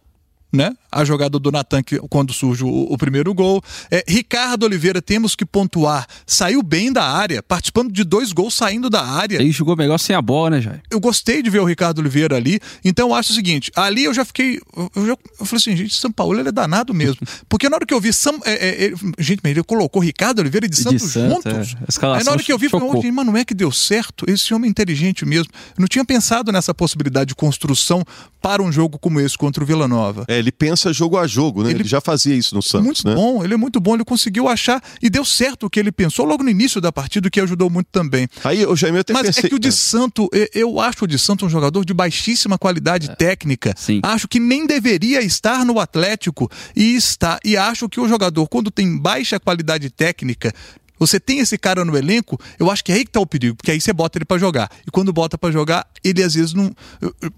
né? 0.52 0.74
A 0.96 1.04
jogada 1.04 1.38
do 1.38 1.52
Natan 1.52 1.82
quando 2.08 2.32
surge 2.32 2.64
o, 2.64 2.68
o 2.68 2.98
primeiro 2.98 3.32
gol. 3.34 3.62
É, 3.90 4.04
Ricardo 4.08 4.64
Oliveira, 4.64 5.02
temos 5.02 5.34
que 5.34 5.44
pontuar. 5.44 6.06
Saiu 6.26 6.62
bem 6.62 6.92
da 6.92 7.04
área, 7.04 7.42
participando 7.42 7.92
de 7.92 8.02
dois 8.04 8.32
gols 8.32 8.54
saindo 8.54 8.88
da 8.88 9.04
área. 9.04 9.36
Ele 9.36 9.52
jogou 9.52 9.76
melhor 9.76 9.98
sem 9.98 10.16
a 10.16 10.22
bola, 10.22 10.50
né, 10.50 10.60
Jair? 10.60 10.82
Eu 10.90 10.98
gostei 10.98 11.42
de 11.42 11.50
ver 11.50 11.60
o 11.60 11.64
Ricardo 11.64 11.98
Oliveira 11.98 12.36
ali. 12.36 12.60
Então 12.84 13.08
eu 13.08 13.14
acho 13.14 13.32
o 13.32 13.34
seguinte: 13.34 13.70
ali 13.76 14.04
eu 14.04 14.14
já 14.14 14.24
fiquei. 14.24 14.60
Eu, 14.94 15.06
já, 15.06 15.16
eu 15.40 15.46
falei 15.46 15.60
assim, 15.60 15.76
gente, 15.76 15.94
São 15.94 16.10
Paulo 16.10 16.38
ele 16.38 16.48
é 16.48 16.52
danado 16.52 16.94
mesmo. 16.94 17.18
Porque 17.48 17.68
na 17.68 17.76
hora 17.76 17.86
que 17.86 17.94
eu 17.94 18.00
vi. 18.00 18.12
São, 18.12 18.40
é, 18.44 18.86
é, 18.86 18.92
gente, 19.18 19.40
ele 19.44 19.62
colocou 19.62 20.00
Ricardo 20.02 20.38
Oliveira 20.38 20.66
e 20.66 20.68
de, 20.68 20.76
de 20.76 20.82
Santos, 20.82 21.12
Santos 21.12 21.68
juntos. 21.68 22.02
É. 22.02 22.06
Aí 22.16 22.24
na 22.24 22.32
hora 22.32 22.42
que 22.42 22.52
eu 22.52 22.58
vi, 22.58 22.68
falei, 22.68 22.88
oh, 22.88 23.12
mano, 23.12 23.32
não 23.32 23.38
é 23.38 23.44
que 23.44 23.54
deu 23.54 23.70
certo? 23.70 24.24
Esse 24.28 24.54
homem 24.54 24.68
é 24.68 24.70
inteligente 24.70 25.24
mesmo. 25.24 25.50
Eu 25.70 25.80
não 25.80 25.86
tinha 25.86 26.04
pensado 26.04 26.50
nessa 26.52 26.74
possibilidade 26.74 27.28
de 27.28 27.34
construção 27.34 28.04
para 28.40 28.62
um 28.62 28.70
jogo 28.70 28.98
como 28.98 29.20
esse 29.20 29.36
contra 29.36 29.62
o 29.62 29.66
Vila 29.66 29.88
Nova. 29.88 30.24
É, 30.28 30.38
ele 30.38 30.52
pensa 30.52 30.85
jogo 30.92 31.18
a 31.18 31.26
jogo, 31.26 31.62
né? 31.62 31.70
Ele, 31.70 31.80
ele 31.80 31.88
já 31.88 32.00
fazia 32.00 32.34
isso 32.34 32.54
no 32.54 32.62
Santos. 32.62 32.86
Muito 32.86 33.08
né? 33.08 33.14
bom, 33.14 33.44
ele 33.44 33.54
é 33.54 33.56
muito 33.56 33.80
bom, 33.80 33.94
ele 33.94 34.04
conseguiu 34.04 34.48
achar 34.48 34.82
e 35.02 35.08
deu 35.08 35.24
certo 35.24 35.66
o 35.66 35.70
que 35.70 35.80
ele 35.80 35.92
pensou 35.92 36.24
logo 36.24 36.42
no 36.42 36.50
início 36.50 36.80
da 36.80 36.92
partida, 36.92 37.28
o 37.28 37.30
que 37.30 37.40
ajudou 37.40 37.70
muito 37.70 37.88
também. 37.90 38.28
Aí, 38.44 38.64
o 38.66 38.76
Jaime, 38.76 38.98
eu 38.98 39.00
até 39.00 39.12
Mas 39.12 39.26
pensei... 39.26 39.44
é 39.44 39.48
que 39.48 39.54
o 39.54 39.58
de 39.58 39.68
é. 39.68 39.72
Santo, 39.72 40.28
eu 40.54 40.80
acho 40.80 41.04
o 41.04 41.06
de 41.06 41.18
Santo 41.18 41.46
um 41.46 41.48
jogador 41.48 41.84
de 41.84 41.94
baixíssima 41.94 42.58
qualidade 42.58 43.10
é. 43.10 43.14
técnica. 43.14 43.74
Sim. 43.76 44.00
Acho 44.02 44.28
que 44.28 44.40
nem 44.40 44.66
deveria 44.66 45.22
estar 45.22 45.64
no 45.64 45.78
Atlético 45.78 46.50
e 46.74 46.94
está. 46.96 47.38
E 47.44 47.56
acho 47.56 47.88
que 47.88 48.00
o 48.00 48.08
jogador, 48.08 48.46
quando 48.48 48.70
tem 48.70 48.96
baixa 48.96 49.38
qualidade 49.38 49.90
técnica, 49.90 50.52
Você 50.98 51.20
tem 51.20 51.38
esse 51.38 51.58
cara 51.58 51.84
no 51.84 51.96
elenco, 51.96 52.38
eu 52.58 52.70
acho 52.70 52.84
que 52.84 52.92
é 52.92 52.96
aí 52.96 53.04
que 53.04 53.10
tá 53.10 53.20
o 53.20 53.26
perigo, 53.26 53.56
porque 53.56 53.70
aí 53.70 53.80
você 53.80 53.92
bota 53.92 54.18
ele 54.18 54.24
para 54.24 54.38
jogar. 54.38 54.70
E 54.86 54.90
quando 54.90 55.12
bota 55.12 55.36
para 55.36 55.50
jogar, 55.50 55.86
ele 56.02 56.22
às 56.22 56.34
vezes 56.34 56.54
não. 56.54 56.74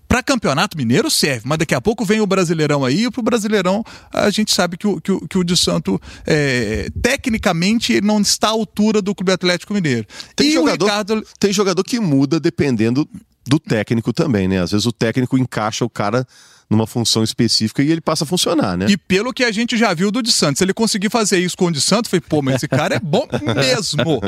Para 0.07 0.23
campeonato 0.23 0.77
mineiro 0.77 1.11
serve, 1.11 1.43
mas 1.45 1.59
daqui 1.59 1.75
a 1.75 1.81
pouco 1.81 2.05
vem 2.05 2.21
o 2.21 2.27
Brasileirão 2.27 2.85
aí, 2.85 3.05
e 3.05 3.11
pro 3.11 3.23
Brasileirão 3.23 3.85
a 4.13 4.31
gente 4.31 4.55
sabe 4.55 4.77
que 4.77 4.87
o, 4.87 5.01
que 5.01 5.13
o, 5.13 5.29
que 5.29 5.39
o 5.39 5.45
de 5.45 5.57
Santo, 5.57 6.01
é, 6.27 6.89
tecnicamente, 7.03 7.93
ele 7.93 8.07
não 8.07 8.21
está 8.21 8.49
à 8.49 8.51
altura 8.51 9.03
do 9.03 9.15
Clube 9.15 9.33
Atlético 9.33 9.75
Mineiro. 9.75 10.07
Tem, 10.37 10.53
jogador, 10.53 10.85
Ricardo... 10.85 11.27
tem 11.39 11.53
jogador 11.53 11.83
que 11.83 11.99
muda 11.99 12.39
dependendo 12.39 13.09
do 13.47 13.59
técnico 13.59 14.13
também, 14.13 14.47
né? 14.47 14.61
Às 14.61 14.73
vezes 14.73 14.87
o 14.87 14.93
técnico 14.93 15.39
encaixa 15.39 15.85
o 15.85 15.91
cara 15.91 16.27
numa 16.69 16.87
função 16.87 17.25
específica 17.25 17.83
e 17.83 17.91
ele 17.91 18.01
passa 18.01 18.25
a 18.25 18.27
funcionar, 18.27 18.77
né? 18.77 18.87
E 18.89 18.97
pelo 18.97 19.33
que 19.33 19.43
a 19.43 19.51
gente 19.51 19.77
já 19.77 19.95
viu 19.95 20.11
do 20.11 20.23
de 20.23 20.31
Santos, 20.31 20.61
ele 20.61 20.75
conseguir 20.75 21.09
fazer 21.09 21.39
isso 21.39 21.57
com 21.57 21.67
o 21.67 21.73
de 21.73 21.81
Santos, 21.81 22.11
foi, 22.11 22.21
pô, 22.21 22.43
mas 22.43 22.57
esse 22.57 22.69
cara 22.69 22.97
é 22.97 23.01
bom 23.01 23.27
mesmo. 23.55 24.21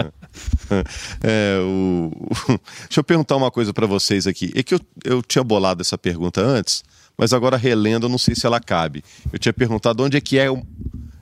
é, 1.22 1.58
o... 1.62 2.10
Deixa 2.88 3.00
eu 3.00 3.04
perguntar 3.04 3.36
uma 3.36 3.50
coisa 3.50 3.74
para 3.74 3.86
vocês 3.86 4.26
aqui. 4.26 4.50
É 4.54 4.62
que 4.62 4.74
eu, 4.74 4.80
eu 5.04 5.22
tinha 5.22 5.44
bolado 5.44 5.82
essa 5.82 5.98
pergunta 5.98 6.40
antes, 6.40 6.82
mas 7.16 7.34
agora 7.34 7.56
relendo, 7.58 8.06
eu 8.06 8.10
não 8.10 8.18
sei 8.18 8.34
se 8.34 8.46
ela 8.46 8.58
cabe. 8.58 9.04
Eu 9.30 9.38
tinha 9.38 9.52
perguntado 9.52 10.02
onde 10.02 10.16
é 10.16 10.20
que 10.20 10.38
é, 10.38 10.46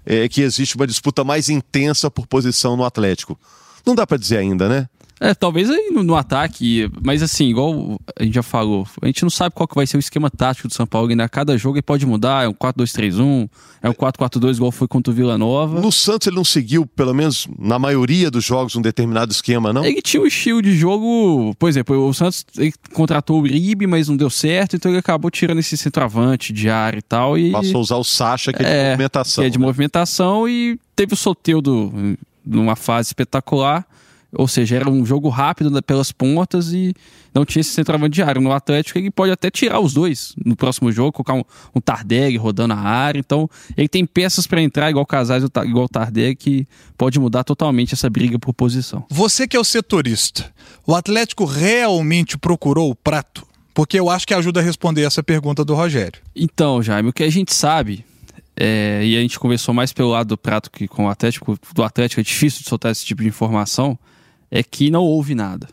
é 0.07 0.29
que 0.29 0.43
existe 0.43 0.77
uma 0.77 0.87
disputa 0.87 1.25
mais 1.25 1.49
intensa 1.49 2.09
por 2.09 2.27
posição 2.29 2.77
no 2.77 2.85
Atlético. 2.85 3.39
Não 3.85 3.95
dá 3.95 4.07
para 4.07 4.19
dizer 4.19 4.37
ainda, 4.37 4.69
né? 4.69 4.89
É, 5.21 5.35
talvez 5.35 5.69
aí 5.69 5.91
no, 5.93 6.03
no, 6.03 6.15
ataque, 6.15 6.89
mas 7.03 7.23
assim, 7.23 7.49
igual 7.49 8.01
a 8.19 8.23
gente 8.23 8.35
já 8.35 8.43
falou, 8.43 8.87
a 9.03 9.07
gente 9.07 9.23
não 9.23 9.31
sabe 9.31 9.55
qual 9.55 9.67
que 9.67 9.75
vai 9.75 9.87
ser 9.87 9.97
o 9.97 10.01
esquema 10.01 10.31
tático 10.31 10.69
do 10.69 10.75
São 10.75 10.87
Paulo, 10.87 11.11
ainda 11.11 11.29
cada 11.29 11.59
jogo 11.59 11.77
ele 11.77 11.83
pode 11.83 12.07
mudar, 12.07 12.45
é 12.45 12.49
um 12.49 12.55
4-2-3-1, 12.55 13.49
é 13.83 13.91
um 13.91 13.93
4-4-2 13.93 14.57
igual 14.57 14.71
foi 14.71 14.87
contra 14.87 15.13
o 15.13 15.15
Vila 15.15 15.37
Nova. 15.37 15.81
No 15.81 15.91
Santos 15.91 16.29
ele 16.29 16.37
não 16.37 16.45
seguiu, 16.45 16.87
pelo 16.87 17.13
menos 17.13 17.49
na 17.59 17.79
maioria 17.79 18.31
dos 18.31 18.45
jogos, 18.45 18.77
um 18.77 18.83
determinado 18.83 19.33
esquema, 19.33 19.73
não? 19.73 19.85
Ele 19.85 20.01
tinha 20.01 20.23
um 20.23 20.27
estilo 20.27 20.63
de 20.63 20.77
jogo, 20.77 21.55
por 21.59 21.69
exemplo, 21.69 22.09
o 22.09 22.15
Santos 22.15 22.47
contratou 22.93 23.39
o 23.39 23.43
Uribe, 23.43 23.87
mas 23.87 24.09
não 24.09 24.17
deu 24.17 24.31
certo, 24.31 24.77
então 24.77 24.91
ele 24.91 24.99
acabou 24.99 25.31
tirando 25.31 25.59
esse 25.59 25.77
centroavante 25.77 26.53
de 26.53 26.71
área 26.71 26.99
e 26.99 27.03
tal. 27.03 27.37
E... 27.37 27.51
Passou 27.51 27.79
a 27.79 27.81
usar 27.81 27.97
o 27.97 28.05
Sacha, 28.05 28.53
que 28.53 28.63
é 28.63 28.65
de 28.65 28.71
é, 28.71 28.91
movimentação. 28.91 29.43
Que 29.43 29.47
é 29.49 29.51
de 29.51 29.59
né? 29.59 29.67
movimentação 29.67 30.49
e 30.49 30.79
teve 30.95 31.15
o 31.15 31.17
Soteudo 31.17 32.17
numa 32.45 32.77
fase 32.77 33.09
espetacular 33.09 33.85
ou 34.33 34.47
seja, 34.47 34.77
era 34.77 34.91
um 34.91 35.05
jogo 35.07 35.29
rápido 35.29 35.83
pelas 35.83 36.13
pontas 36.13 36.73
e 36.73 36.95
não 37.35 37.45
tinha 37.45 37.61
esse 37.61 37.71
centroavante 37.71 38.15
de 38.15 38.23
área. 38.23 38.41
No 38.41 38.53
Atlético, 38.53 38.99
ele 38.99 39.11
pode 39.11 39.33
até 39.33 39.51
tirar 39.51 39.81
os 39.81 39.95
dois 39.95 40.35
no 40.45 40.55
próximo 40.55 40.93
jogo, 40.93 41.13
colocar 41.13 41.35
um, 41.35 41.45
um 41.75 41.81
Tardeg 41.81 42.37
rodando 42.37 42.75
a 42.75 42.79
área. 42.79 43.19
Então, 43.19 43.49
ele 43.77 43.89
tem 43.89 44.05
peças 44.05 44.47
para 44.47 44.61
entrar, 44.61 44.91
igual 44.91 45.03
o 45.03 45.07
Casais, 45.07 45.45
igual 45.65 45.87
o 45.87 45.89
Tardeg, 45.89 46.37
que 46.37 46.69
pode 46.97 47.19
mudar 47.19 47.45
totalmente 47.45 47.95
essa 47.95 48.11
briga 48.11 48.39
por 48.39 48.53
posição. 48.53 49.05
Você 49.09 49.49
que 49.49 49.57
é 49.57 49.61
o 49.61 49.65
setorista, 49.65 50.53
o 50.87 50.95
Atlético 50.95 51.45
realmente 51.45 52.37
procurou 52.37 52.91
o 52.91 52.95
prato? 52.95 53.47
Porque 53.73 53.99
eu 53.99 54.11
acho 54.11 54.27
que 54.27 54.35
ajuda 54.35 54.61
a 54.61 54.63
responder 54.63 55.03
essa 55.03 55.23
pergunta 55.23 55.65
do 55.65 55.75
Rogério. 55.75 56.21
Então, 56.35 56.83
Jaime, 56.83 57.11
o 57.11 57.13
que 57.13 57.23
a 57.23 57.31
gente 57.31 57.55
sabe 57.55 58.05
é, 58.61 59.01
e 59.05 59.17
a 59.17 59.21
gente 59.21 59.39
conversou 59.39 59.73
mais 59.73 59.93
pelo 59.93 60.11
lado 60.11 60.29
do 60.29 60.37
prato 60.37 60.69
que 60.69 60.89
com 60.89 61.07
o 61.07 61.09
Atlético, 61.09 61.57
do 61.73 61.83
Atlético 61.85 62.21
é 62.21 62.25
difícil 62.25 62.63
de 62.63 62.69
soltar 62.69 62.91
esse 62.91 63.07
tipo 63.07 63.23
de 63.23 63.29
informação 63.29 63.97
é 64.51 64.63
que 64.63 64.91
não 64.91 65.03
houve 65.03 65.35
nada. 65.35 65.69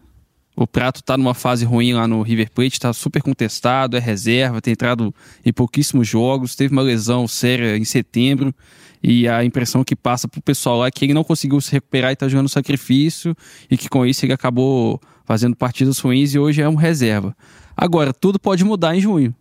O 0.55 0.65
Prato 0.65 1.01
está 1.01 1.17
numa 1.17 1.33
fase 1.33 1.65
ruim 1.65 1.93
lá 1.93 2.07
no 2.07 2.21
River 2.21 2.49
Plate, 2.49 2.73
está 2.73 2.93
super 2.93 3.21
contestado, 3.21 3.97
é 3.97 3.99
reserva, 3.99 4.61
tem 4.61 4.71
entrado 4.71 5.13
em 5.43 5.51
pouquíssimos 5.51 6.07
jogos, 6.07 6.55
teve 6.55 6.71
uma 6.71 6.81
lesão 6.81 7.27
séria 7.27 7.77
em 7.77 7.83
setembro 7.83 8.55
e 9.03 9.27
a 9.27 9.43
impressão 9.43 9.83
que 9.83 9.95
passa 9.95 10.27
pro 10.27 10.41
pessoal 10.41 10.79
lá 10.79 10.87
é 10.87 10.91
que 10.91 11.05
ele 11.05 11.13
não 11.13 11.23
conseguiu 11.23 11.59
se 11.59 11.71
recuperar 11.71 12.11
e 12.11 12.13
está 12.13 12.27
jogando 12.27 12.47
sacrifício 12.47 13.35
e 13.69 13.77
que 13.77 13.89
com 13.89 14.05
isso 14.05 14.25
ele 14.25 14.33
acabou 14.33 14.99
fazendo 15.25 15.55
partidas 15.55 15.99
ruins 15.99 16.33
e 16.33 16.39
hoje 16.39 16.61
é 16.61 16.69
um 16.69 16.75
reserva. 16.75 17.35
Agora, 17.75 18.13
tudo 18.13 18.39
pode 18.39 18.63
mudar 18.63 18.95
em 18.95 19.01
junho. 19.01 19.35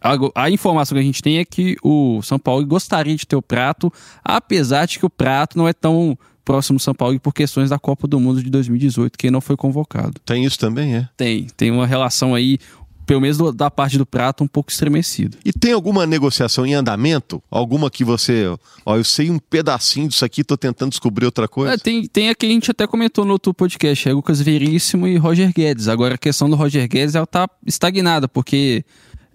A, 0.00 0.44
a, 0.44 0.50
informação 0.50 0.94
que 0.94 1.00
a 1.00 1.04
gente 1.04 1.22
tem 1.22 1.38
é 1.38 1.44
que 1.44 1.76
o 1.82 2.20
São 2.22 2.38
Paulo 2.38 2.66
gostaria 2.66 3.16
de 3.16 3.26
ter 3.26 3.36
o 3.36 3.42
Prato, 3.42 3.90
apesar 4.22 4.86
de 4.86 4.98
que 4.98 5.06
o 5.06 5.10
Prato 5.10 5.56
não 5.56 5.66
é 5.66 5.72
tão 5.72 6.18
próximo 6.50 6.80
São 6.80 6.92
Paulo 6.92 7.20
por 7.20 7.32
questões 7.32 7.70
da 7.70 7.78
Copa 7.78 8.08
do 8.08 8.18
Mundo 8.18 8.42
de 8.42 8.50
2018, 8.50 9.16
que 9.16 9.30
não 9.30 9.40
foi 9.40 9.56
convocado. 9.56 10.14
Tem 10.24 10.44
isso 10.44 10.58
também, 10.58 10.96
é? 10.96 11.08
Tem. 11.16 11.46
Tem 11.56 11.70
uma 11.70 11.86
relação 11.86 12.34
aí, 12.34 12.58
pelo 13.06 13.20
menos 13.20 13.38
da 13.54 13.70
parte 13.70 13.96
do 13.96 14.04
Prato, 14.04 14.42
um 14.42 14.48
pouco 14.48 14.68
estremecida. 14.68 15.38
E 15.44 15.52
tem 15.52 15.72
alguma 15.72 16.04
negociação 16.08 16.66
em 16.66 16.74
andamento? 16.74 17.40
Alguma 17.48 17.88
que 17.88 18.02
você. 18.02 18.46
Ó, 18.84 18.96
eu 18.96 19.04
sei 19.04 19.30
um 19.30 19.38
pedacinho 19.38 20.08
disso 20.08 20.24
aqui, 20.24 20.42
tô 20.42 20.56
tentando 20.56 20.90
descobrir 20.90 21.24
outra 21.24 21.46
coisa? 21.46 21.74
É, 21.74 21.76
tem, 21.78 22.04
tem 22.08 22.30
a 22.30 22.34
que 22.34 22.46
a 22.46 22.48
gente 22.48 22.68
até 22.68 22.84
comentou 22.84 23.24
no 23.24 23.34
outro 23.34 23.54
podcast, 23.54 24.08
é 24.08 24.12
Lucas 24.12 24.40
Veríssimo 24.40 25.06
e 25.06 25.16
Roger 25.16 25.52
Guedes. 25.54 25.86
Agora 25.86 26.16
a 26.16 26.18
questão 26.18 26.50
do 26.50 26.56
Roger 26.56 26.88
Guedes 26.88 27.14
ela 27.14 27.26
tá 27.28 27.48
estagnada, 27.64 28.26
porque. 28.26 28.84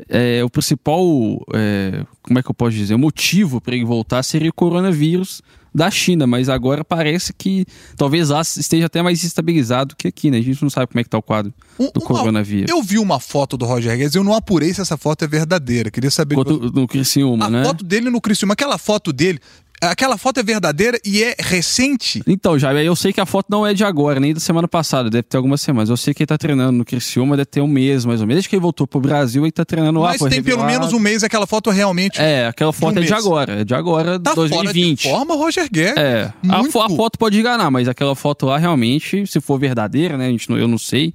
É, 0.10 0.44
o 0.44 0.50
principal, 0.50 1.02
é, 1.54 2.04
como 2.22 2.38
é 2.38 2.44
que 2.44 2.50
eu 2.50 2.56
posso 2.56 2.76
dizer, 2.76 2.96
o 2.96 3.00
motivo 3.00 3.62
para 3.62 3.76
ele 3.76 3.86
voltar 3.86 4.22
seria 4.24 4.50
o 4.50 4.54
coronavírus, 4.54 5.42
da 5.76 5.92
China, 5.92 6.26
mas 6.26 6.48
agora 6.48 6.86
parece 6.86 7.34
que 7.34 7.66
talvez 7.98 8.30
lá 8.30 8.40
esteja 8.42 8.86
até 8.86 9.02
mais 9.02 9.22
estabilizado 9.26 9.94
que 9.94 10.08
aqui, 10.08 10.32
né? 10.32 10.38
A 10.38 10.42
gente 10.42 10.62
não 10.64 10.70
sabe 10.70 10.88
como 10.88 11.02
é 11.02 11.04
que 11.04 11.10
tá 11.10 11.18
o 11.18 11.22
quadro 11.22 11.54
um, 11.78 11.92
do 11.92 12.00
coronavírus. 12.00 12.72
Eu 12.72 12.82
vi 12.82 12.98
uma 12.98 13.20
foto 13.20 13.58
do 13.58 13.66
Roger 13.66 13.98
Guedes, 13.98 14.16
eu 14.16 14.24
não 14.24 14.34
apurei 14.34 14.74
se 14.74 14.80
essa 14.80 14.96
foto 14.96 15.26
é 15.26 15.28
verdadeira. 15.28 15.92
Queria 15.92 16.10
saber. 16.10 16.36
Quanto, 16.36 16.72
no 16.72 16.88
Criciúma, 16.88 17.48
a 17.48 17.50
né? 17.50 17.62
A 17.62 17.66
foto 17.66 17.84
dele 17.84 18.10
no 18.10 18.22
Criciúma, 18.22 18.54
aquela 18.54 18.78
foto 18.78 19.12
dele, 19.12 19.38
Aquela 19.82 20.18
foto 20.18 20.40
é 20.40 20.44
verdadeira 20.44 21.00
e 21.06 21.24
é 21.24 21.36
recente? 21.38 22.22
Então, 22.26 22.58
já 22.58 22.74
eu 22.74 22.96
sei 22.96 23.12
que 23.12 23.20
a 23.20 23.26
foto 23.26 23.48
não 23.50 23.66
é 23.66 23.74
de 23.74 23.84
agora, 23.84 24.20
nem 24.20 24.34
da 24.34 24.40
semana 24.40 24.68
passada, 24.68 25.10
deve 25.10 25.24
ter 25.24 25.38
algumas 25.38 25.62
semanas. 25.62 25.90
Eu 25.90 25.98
sei 25.98 26.14
que 26.14 26.24
ele 26.24 26.28
tá 26.28 26.38
treinando 26.38 26.72
no 26.72 26.86
Criciúma, 26.86 27.36
deve 27.36 27.48
ter 27.48 27.62
um 27.62 27.68
mês 27.68 28.06
mais 28.06 28.22
ou 28.22 28.28
menos. 28.28 28.38
Desde 28.38 28.50
que 28.50 28.56
ele 28.56 28.62
voltou 28.62 28.88
pro 28.88 29.00
Brasil, 29.00 29.44
ele 29.44 29.52
tá 29.52 29.66
treinando 29.66 30.00
lá. 30.00 30.10
Mas 30.10 30.20
tem 30.20 30.30
revelado. 30.30 30.58
pelo 30.58 30.66
menos 30.66 30.94
um 30.94 31.00
mês, 31.00 31.24
aquela 31.24 31.46
foto 31.46 31.70
realmente. 31.70 32.20
É, 32.20 32.48
aquela 32.48 32.72
foto 32.74 33.00
um 33.00 33.04
é 33.04 33.06
de 33.06 33.14
agora, 33.14 33.62
é 33.62 33.64
de 33.64 33.74
agora, 33.74 34.20
tá 34.20 34.34
2020. 34.34 35.04
Fora 35.04 35.14
de 35.14 35.18
forma, 35.18 35.36
Roger 35.36 35.70
Guedes. 35.72 35.98
É, 35.98 36.34
a, 36.50 36.60
a, 36.60 36.90
foto 36.90 37.18
pode 37.18 37.40
enganar, 37.40 37.70
mas 37.70 37.88
aquela 37.88 38.16
foto 38.16 38.46
lá 38.46 38.58
realmente, 38.58 39.28
se 39.28 39.42
for 39.42 39.60
verdadeira, 39.60 40.18
né, 40.18 40.28
a 40.28 40.30
gente, 40.30 40.50
eu 40.50 40.68
não 40.68 40.78
sei 40.78 41.14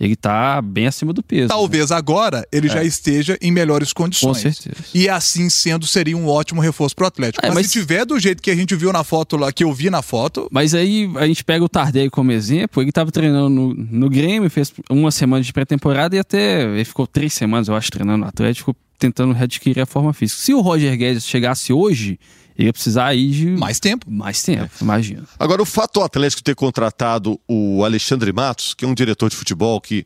ele 0.00 0.14
está 0.14 0.62
bem 0.62 0.86
acima 0.86 1.12
do 1.12 1.22
peso. 1.22 1.48
Talvez 1.48 1.90
né? 1.90 1.96
agora 1.96 2.46
ele 2.52 2.68
é. 2.68 2.70
já 2.70 2.84
esteja 2.84 3.36
em 3.40 3.50
melhores 3.50 3.92
condições. 3.92 4.36
Com 4.36 4.52
certeza. 4.52 4.76
E 4.94 5.08
assim 5.08 5.50
sendo, 5.50 5.86
seria 5.86 6.16
um 6.16 6.28
ótimo 6.28 6.60
reforço 6.60 6.94
para 6.94 7.04
o 7.04 7.08
Atlético. 7.08 7.44
É, 7.44 7.48
mas, 7.48 7.56
mas, 7.56 7.66
se 7.66 7.72
tiver 7.72 8.04
do 8.04 8.18
jeito 8.18 8.42
que 8.42 8.50
a 8.50 8.54
gente 8.54 8.74
viu 8.76 8.92
na 8.92 9.02
foto 9.02 9.36
lá, 9.36 9.52
que 9.52 9.64
eu 9.64 9.72
vi 9.72 9.90
na 9.90 10.02
foto. 10.02 10.48
Mas 10.50 10.74
aí 10.74 11.10
a 11.16 11.26
gente 11.26 11.42
pega 11.42 11.64
o 11.64 11.68
Tardelli 11.68 12.10
como 12.10 12.30
exemplo, 12.30 12.82
ele 12.82 12.90
estava 12.90 13.10
treinando 13.10 13.48
no, 13.48 13.74
no 13.74 14.10
Grêmio, 14.10 14.48
fez 14.48 14.72
uma 14.88 15.10
semana 15.10 15.42
de 15.42 15.52
pré-temporada 15.52 16.14
e 16.14 16.18
até 16.18 16.62
ele 16.62 16.84
ficou 16.84 17.06
três 17.06 17.34
semanas, 17.34 17.68
eu 17.68 17.74
acho, 17.74 17.90
treinando 17.90 18.18
no 18.18 18.26
Atlético, 18.26 18.76
tentando 18.98 19.32
readquirir 19.32 19.82
a 19.82 19.86
forma 19.86 20.12
física. 20.12 20.40
Se 20.40 20.52
o 20.52 20.60
Roger 20.60 20.96
Guedes 20.96 21.24
chegasse 21.24 21.72
hoje, 21.72 22.18
ele 22.58 22.68
ia 22.68 22.72
precisar 22.72 23.06
aí 23.06 23.30
de. 23.30 23.46
Mais 23.50 23.78
tempo. 23.78 24.10
Mais 24.10 24.42
tempo, 24.42 24.64
é. 24.64 24.82
imagina. 24.82 25.24
Agora, 25.38 25.62
o 25.62 25.66
fato 25.66 26.00
do 26.00 26.04
Atlético 26.04 26.42
ter 26.42 26.56
contratado 26.56 27.40
o 27.46 27.84
Alexandre 27.84 28.32
Matos, 28.32 28.74
que 28.74 28.84
é 28.84 28.88
um 28.88 28.94
diretor 28.94 29.30
de 29.30 29.36
futebol 29.36 29.80
que 29.80 30.04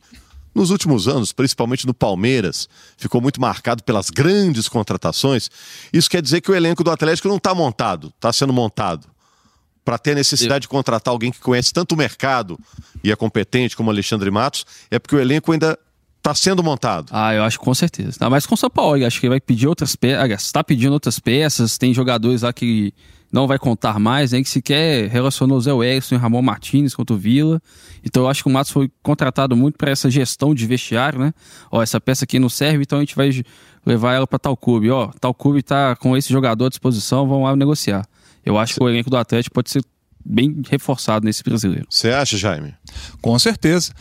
nos 0.53 0.69
últimos 0.69 1.07
anos, 1.07 1.33
principalmente 1.33 1.87
no 1.87 1.95
Palmeiras, 1.95 2.69
ficou 2.95 3.19
muito 3.19 3.41
marcado 3.41 3.83
pelas 3.83 4.11
grandes 4.11 4.69
contratações. 4.69 5.49
Isso 5.91 6.07
quer 6.07 6.21
dizer 6.21 6.41
que 6.41 6.51
o 6.51 6.55
elenco 6.55 6.83
do 6.83 6.91
Atlético 6.91 7.27
não 7.27 7.37
está 7.37 7.55
montado, 7.55 8.13
está 8.15 8.31
sendo 8.31 8.53
montado. 8.53 9.07
Para 9.83 9.97
ter 9.97 10.11
a 10.11 10.15
necessidade 10.15 10.61
de 10.61 10.67
contratar 10.67 11.11
alguém 11.11 11.31
que 11.31 11.39
conhece 11.39 11.73
tanto 11.73 11.93
o 11.93 11.97
mercado 11.97 12.57
e 13.03 13.11
é 13.11 13.15
competente 13.15 13.75
como 13.75 13.89
Alexandre 13.89 14.29
Matos, 14.29 14.65
é 14.89 14.99
porque 14.99 15.15
o 15.15 15.19
elenco 15.19 15.51
ainda 15.51 15.77
está 16.23 16.33
sendo 16.33 16.63
montado. 16.63 17.09
Ah, 17.11 17.33
eu 17.33 17.43
acho 17.43 17.59
que 17.59 17.65
com 17.65 17.73
certeza. 17.73 18.17
Tá 18.17 18.29
mais 18.29 18.45
com 18.45 18.55
o 18.55 18.57
São 18.57 18.69
Paulo, 18.69 18.97
eu 18.97 19.05
acho 19.05 19.19
que 19.19 19.25
ele 19.25 19.31
vai 19.31 19.41
pedir 19.41 19.67
outras 19.67 19.93
peças, 19.93 20.43
está 20.43 20.63
pedindo 20.63 20.93
outras 20.93 21.19
peças, 21.19 21.77
tem 21.77 21.93
jogadores 21.93 22.43
lá 22.43 22.53
que 22.53 22.93
não 23.29 23.45
vai 23.45 23.59
contar 23.59 23.99
mais, 23.99 24.31
né? 24.31 24.41
Que 24.41 24.47
sequer 24.47 25.09
relacionou 25.09 25.57
o 25.57 25.61
Zé 25.61 25.73
Wellington 25.73 26.15
e 26.15 26.17
Ramon 26.17 26.41
Martinez 26.41 26.95
contra 26.95 27.13
o 27.13 27.19
Vila. 27.19 27.61
Então 28.05 28.23
eu 28.23 28.29
acho 28.29 28.41
que 28.41 28.49
o 28.49 28.51
Matos 28.51 28.71
foi 28.71 28.89
contratado 29.01 29.55
muito 29.55 29.77
para 29.77 29.91
essa 29.91 30.09
gestão 30.09 30.55
de 30.55 30.65
vestiário, 30.65 31.19
né? 31.19 31.33
Ó, 31.69 31.81
essa 31.81 31.99
peça 31.99 32.23
aqui 32.23 32.39
não 32.39 32.47
serve, 32.47 32.83
então 32.83 32.99
a 32.99 33.01
gente 33.01 33.15
vai 33.15 33.43
levar 33.85 34.13
ela 34.13 34.25
para 34.25 34.39
tal 34.39 34.55
clube. 34.55 34.89
Ó, 34.91 35.07
tal 35.19 35.33
clube 35.33 35.59
está 35.59 35.93
com 35.95 36.15
esse 36.15 36.31
jogador 36.31 36.67
à 36.67 36.69
disposição, 36.69 37.27
vamos 37.27 37.43
lá 37.43 37.55
negociar. 37.55 38.07
Eu 38.45 38.57
acho 38.57 38.75
que 38.75 38.83
o 38.83 38.87
elenco 38.87 39.09
do 39.09 39.17
Atlético 39.17 39.55
pode 39.55 39.71
ser 39.71 39.83
bem 40.25 40.61
reforçado 40.69 41.25
nesse 41.25 41.43
brasileiro. 41.43 41.85
Você 41.89 42.09
acha, 42.09 42.37
Jaime? 42.37 42.73
Com 43.21 43.37
certeza. 43.37 43.91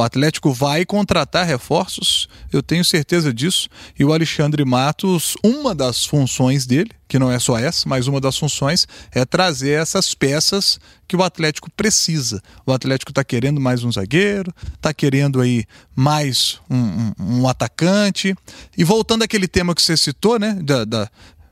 O 0.00 0.02
Atlético 0.02 0.50
vai 0.50 0.86
contratar 0.86 1.46
reforços, 1.46 2.26
eu 2.50 2.62
tenho 2.62 2.82
certeza 2.82 3.34
disso. 3.34 3.68
E 3.98 4.02
o 4.02 4.14
Alexandre 4.14 4.64
Matos, 4.64 5.36
uma 5.44 5.74
das 5.74 6.06
funções 6.06 6.64
dele, 6.64 6.90
que 7.06 7.18
não 7.18 7.30
é 7.30 7.38
só 7.38 7.58
essa, 7.58 7.86
mas 7.86 8.06
uma 8.06 8.18
das 8.18 8.38
funções 8.38 8.88
é 9.12 9.26
trazer 9.26 9.72
essas 9.72 10.14
peças 10.14 10.80
que 11.06 11.14
o 11.14 11.22
Atlético 11.22 11.70
precisa. 11.72 12.40
O 12.64 12.72
Atlético 12.72 13.10
está 13.10 13.22
querendo 13.22 13.60
mais 13.60 13.84
um 13.84 13.92
zagueiro, 13.92 14.50
está 14.74 14.94
querendo 14.94 15.38
aí 15.38 15.66
mais 15.94 16.58
um, 16.70 16.78
um, 16.78 17.12
um, 17.18 17.48
atacante. 17.48 18.34
E 18.78 18.82
voltando 18.84 19.22
àquele 19.22 19.46
tema 19.46 19.74
que 19.74 19.82
você 19.82 19.98
citou, 19.98 20.38
né, 20.38 20.58
da, 20.62 20.86
da 20.86 21.10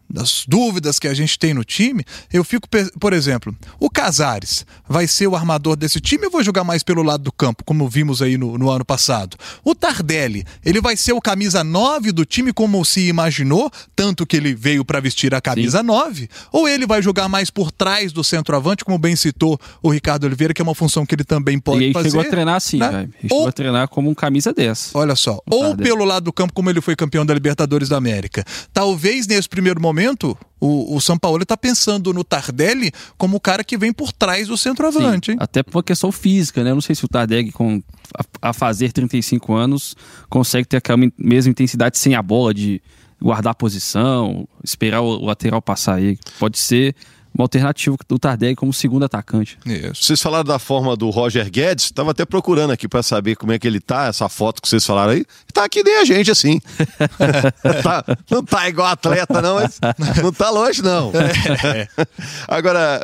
das 0.08 0.44
dúvidas 0.48 0.98
que 0.98 1.06
a 1.06 1.14
gente 1.14 1.38
tem 1.38 1.52
no 1.52 1.62
time, 1.62 2.04
eu 2.32 2.42
fico, 2.42 2.66
por 2.98 3.12
exemplo, 3.12 3.54
o 3.78 3.90
Casares 3.90 4.64
vai 4.88 5.06
ser 5.06 5.26
o 5.26 5.36
armador 5.36 5.76
desse 5.76 6.00
time 6.00 6.26
ou 6.26 6.32
vai 6.32 6.42
jogar 6.42 6.64
mais 6.64 6.82
pelo 6.82 7.02
lado 7.02 7.24
do 7.24 7.32
campo, 7.32 7.62
como 7.64 7.88
vimos 7.88 8.22
aí 8.22 8.38
no, 8.38 8.56
no 8.56 8.70
ano 8.70 8.84
passado? 8.84 9.36
O 9.62 9.74
Tardelli, 9.74 10.46
ele 10.64 10.80
vai 10.80 10.96
ser 10.96 11.12
o 11.12 11.20
camisa 11.20 11.62
9 11.62 12.10
do 12.12 12.24
time, 12.24 12.52
como 12.52 12.82
se 12.84 13.06
imaginou, 13.08 13.70
tanto 13.94 14.26
que 14.26 14.36
ele 14.36 14.54
veio 14.54 14.84
para 14.84 14.98
vestir 15.00 15.34
a 15.34 15.40
camisa 15.40 15.80
Sim. 15.80 15.86
9? 15.86 16.28
Ou 16.52 16.66
ele 16.66 16.86
vai 16.86 17.02
jogar 17.02 17.28
mais 17.28 17.50
por 17.50 17.70
trás 17.70 18.10
do 18.10 18.24
centroavante, 18.24 18.84
como 18.84 18.96
bem 18.96 19.14
citou 19.14 19.60
o 19.82 19.90
Ricardo 19.90 20.24
Oliveira, 20.24 20.54
que 20.54 20.62
é 20.62 20.64
uma 20.64 20.74
função 20.74 21.04
que 21.04 21.14
ele 21.14 21.24
também 21.24 21.58
pode 21.58 21.82
e 21.82 21.84
ele 21.84 21.92
fazer? 21.92 22.10
chegou 22.10 22.22
a 22.22 22.24
treinar 22.24 22.54
assim, 22.54 22.78
né? 22.78 23.08
Ele 23.22 23.28
ou, 23.30 23.38
chegou 23.38 23.48
a 23.48 23.52
treinar 23.52 23.88
como 23.88 24.08
um 24.08 24.14
camisa 24.14 24.54
10. 24.54 24.92
Olha 24.94 25.14
só, 25.14 25.38
ou 25.50 25.76
pelo 25.76 26.04
lado 26.04 26.24
do 26.24 26.32
campo, 26.32 26.54
como 26.54 26.70
ele 26.70 26.80
foi 26.80 26.96
campeão 26.96 27.26
da 27.26 27.34
Libertadores 27.34 27.88
da 27.90 27.96
América. 27.96 28.44
Talvez 28.72 29.26
nesse 29.26 29.48
primeiro 29.48 29.80
momento 29.80 29.97
o, 30.60 30.96
o 30.96 31.00
São 31.00 31.18
Paulo 31.18 31.42
está 31.42 31.56
pensando 31.56 32.12
no 32.12 32.24
Tardelli 32.24 32.92
como 33.16 33.36
o 33.36 33.40
cara 33.40 33.62
que 33.62 33.78
vem 33.78 33.92
por 33.92 34.12
trás 34.12 34.48
do 34.48 34.56
centroavante. 34.56 35.36
Até 35.38 35.62
por 35.62 35.76
uma 35.76 35.82
questão 35.82 36.10
física, 36.10 36.62
né? 36.62 36.70
Eu 36.70 36.74
não 36.74 36.82
sei 36.82 36.94
se 36.94 37.04
o 37.04 37.08
Tardelli, 37.08 37.52
com, 37.52 37.82
a, 38.16 38.50
a, 38.50 38.52
fazer 38.52 38.92
35 38.92 39.54
anos, 39.54 39.96
consegue 40.28 40.66
ter 40.66 40.78
aquela 40.78 40.98
mesma 41.16 41.50
intensidade 41.50 41.98
sem 41.98 42.14
a 42.14 42.22
bola 42.22 42.52
de 42.52 42.82
guardar 43.20 43.52
a 43.52 43.54
posição, 43.54 44.46
esperar 44.62 45.00
o, 45.00 45.06
o 45.06 45.24
lateral 45.24 45.60
passar 45.62 45.94
aí. 45.94 46.18
Pode 46.38 46.58
ser 46.58 46.94
uma 47.38 47.44
alternativa 47.44 47.96
do 48.08 48.18
Tardelli 48.18 48.56
como 48.56 48.72
segundo 48.72 49.04
atacante. 49.04 49.58
Isso. 49.64 50.04
Vocês 50.04 50.20
falaram 50.20 50.44
da 50.44 50.58
forma 50.58 50.96
do 50.96 51.08
Roger 51.08 51.48
Guedes, 51.48 51.84
estava 51.84 52.10
até 52.10 52.26
procurando 52.26 52.72
aqui 52.72 52.88
para 52.88 53.02
saber 53.02 53.36
como 53.36 53.52
é 53.52 53.58
que 53.58 53.66
ele 53.66 53.80
tá, 53.80 54.06
essa 54.06 54.28
foto 54.28 54.60
que 54.60 54.68
vocês 54.68 54.84
falaram 54.84 55.12
aí. 55.12 55.24
Tá 55.54 55.68
que 55.68 55.84
nem 55.84 55.98
a 55.98 56.04
gente, 56.04 56.32
assim. 56.32 56.60
tá, 57.82 58.04
não 58.28 58.44
tá 58.44 58.68
igual 58.68 58.88
atleta, 58.88 59.40
não, 59.40 59.54
mas 59.54 59.78
não 60.22 60.32
tá 60.32 60.50
longe, 60.50 60.82
não. 60.82 61.12
É. 61.14 61.88
Agora, 62.48 63.00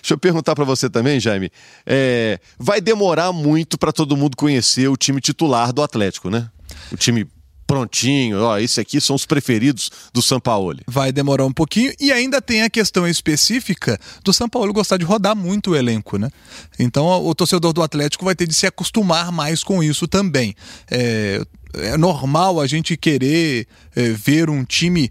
deixa 0.00 0.14
eu 0.14 0.18
perguntar 0.18 0.54
para 0.54 0.64
você 0.64 0.88
também, 0.88 1.20
Jaime. 1.20 1.50
É, 1.84 2.40
vai 2.58 2.80
demorar 2.80 3.32
muito 3.32 3.76
para 3.76 3.92
todo 3.92 4.16
mundo 4.16 4.34
conhecer 4.34 4.88
o 4.88 4.96
time 4.96 5.20
titular 5.20 5.72
do 5.72 5.82
Atlético, 5.82 6.30
né? 6.30 6.48
O 6.90 6.96
time 6.96 7.26
prontinho, 7.66 8.40
ó, 8.40 8.58
esse 8.58 8.80
aqui 8.80 9.00
são 9.00 9.16
os 9.16 9.24
preferidos 9.24 9.90
do 10.12 10.20
Sampaoli. 10.20 10.82
Vai 10.86 11.12
demorar 11.12 11.44
um 11.44 11.52
pouquinho 11.52 11.92
e 12.00 12.12
ainda 12.12 12.40
tem 12.40 12.62
a 12.62 12.70
questão 12.70 13.06
específica 13.06 13.98
do 14.24 14.32
Sampaoli 14.32 14.72
gostar 14.72 14.96
de 14.96 15.04
rodar 15.04 15.34
muito 15.34 15.70
o 15.70 15.76
elenco, 15.76 16.18
né? 16.18 16.30
Então 16.78 17.06
o 17.24 17.34
torcedor 17.34 17.72
do 17.72 17.82
Atlético 17.82 18.24
vai 18.24 18.34
ter 18.34 18.46
de 18.46 18.54
se 18.54 18.66
acostumar 18.66 19.32
mais 19.32 19.62
com 19.64 19.82
isso 19.82 20.06
também. 20.06 20.54
É, 20.90 21.44
é 21.74 21.96
normal 21.96 22.60
a 22.60 22.66
gente 22.66 22.96
querer 22.96 23.66
é, 23.96 24.10
ver 24.10 24.50
um 24.50 24.64
time, 24.64 25.10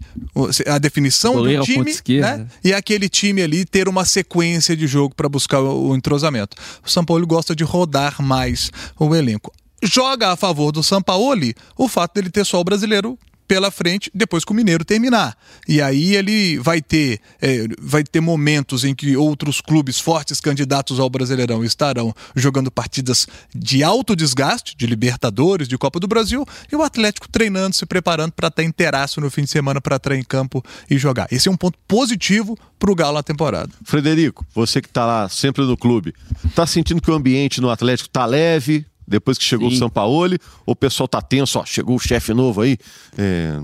a 0.66 0.78
definição 0.78 1.42
do 1.42 1.64
time, 1.64 2.20
né? 2.20 2.46
E 2.62 2.72
aquele 2.72 3.08
time 3.08 3.42
ali 3.42 3.64
ter 3.64 3.88
uma 3.88 4.04
sequência 4.04 4.76
de 4.76 4.86
jogo 4.86 5.14
para 5.14 5.28
buscar 5.28 5.60
o 5.60 5.94
entrosamento. 5.96 6.56
O 6.84 6.90
São 6.90 7.04
Paulo 7.04 7.26
gosta 7.26 7.54
de 7.56 7.64
rodar 7.64 8.22
mais 8.22 8.70
o 8.98 9.14
elenco 9.14 9.52
joga 9.82 10.32
a 10.32 10.36
favor 10.36 10.72
do 10.72 10.82
Sampaoli 10.82 11.54
o 11.76 11.88
fato 11.88 12.14
dele 12.14 12.30
ter 12.30 12.44
só 12.44 12.60
o 12.60 12.64
brasileiro 12.64 13.18
pela 13.52 13.70
frente 13.70 14.10
depois 14.14 14.46
que 14.46 14.52
o 14.52 14.54
Mineiro 14.54 14.82
terminar. 14.82 15.36
E 15.68 15.82
aí 15.82 16.16
ele 16.16 16.58
vai 16.58 16.80
ter, 16.80 17.20
é, 17.38 17.66
vai 17.78 18.02
ter 18.02 18.18
momentos 18.18 18.82
em 18.82 18.94
que 18.94 19.14
outros 19.14 19.60
clubes 19.60 20.00
fortes 20.00 20.40
candidatos 20.40 20.98
ao 20.98 21.10
Brasileirão 21.10 21.62
estarão 21.62 22.14
jogando 22.34 22.70
partidas 22.70 23.26
de 23.54 23.84
alto 23.84 24.16
desgaste, 24.16 24.74
de 24.74 24.86
Libertadores, 24.86 25.68
de 25.68 25.76
Copa 25.76 26.00
do 26.00 26.08
Brasil, 26.08 26.46
e 26.72 26.76
o 26.76 26.82
Atlético 26.82 27.28
treinando, 27.28 27.76
se 27.76 27.84
preparando 27.84 28.32
para 28.32 28.48
estar 28.48 28.62
inteiraço 28.62 29.20
no 29.20 29.30
fim 29.30 29.42
de 29.42 29.50
semana 29.50 29.82
para 29.82 29.96
entrar 29.96 30.16
em 30.16 30.24
campo 30.24 30.64
e 30.88 30.96
jogar. 30.96 31.28
Esse 31.30 31.48
é 31.48 31.52
um 31.52 31.56
ponto 31.56 31.78
positivo 31.86 32.56
para 32.78 32.90
o 32.90 32.94
Galo 32.94 33.14
na 33.14 33.22
temporada. 33.22 33.70
Frederico, 33.84 34.46
você 34.54 34.80
que 34.80 34.88
está 34.88 35.04
lá 35.04 35.28
sempre 35.28 35.62
no 35.62 35.76
clube, 35.76 36.14
está 36.42 36.66
sentindo 36.66 37.02
que 37.02 37.10
o 37.10 37.14
ambiente 37.14 37.60
no 37.60 37.68
Atlético 37.68 38.08
está 38.08 38.24
leve, 38.24 38.86
depois 39.12 39.38
que 39.38 39.44
chegou 39.44 39.70
Sim. 39.70 39.76
o 39.76 39.78
Sampaoli, 39.78 40.38
ou 40.66 40.72
o 40.72 40.76
pessoal 40.76 41.06
tá 41.06 41.22
tenso, 41.22 41.58
ó, 41.58 41.64
chegou 41.64 41.94
o 41.94 42.00
chefe 42.00 42.34
novo 42.34 42.62
aí. 42.62 42.76
É... 43.16 43.60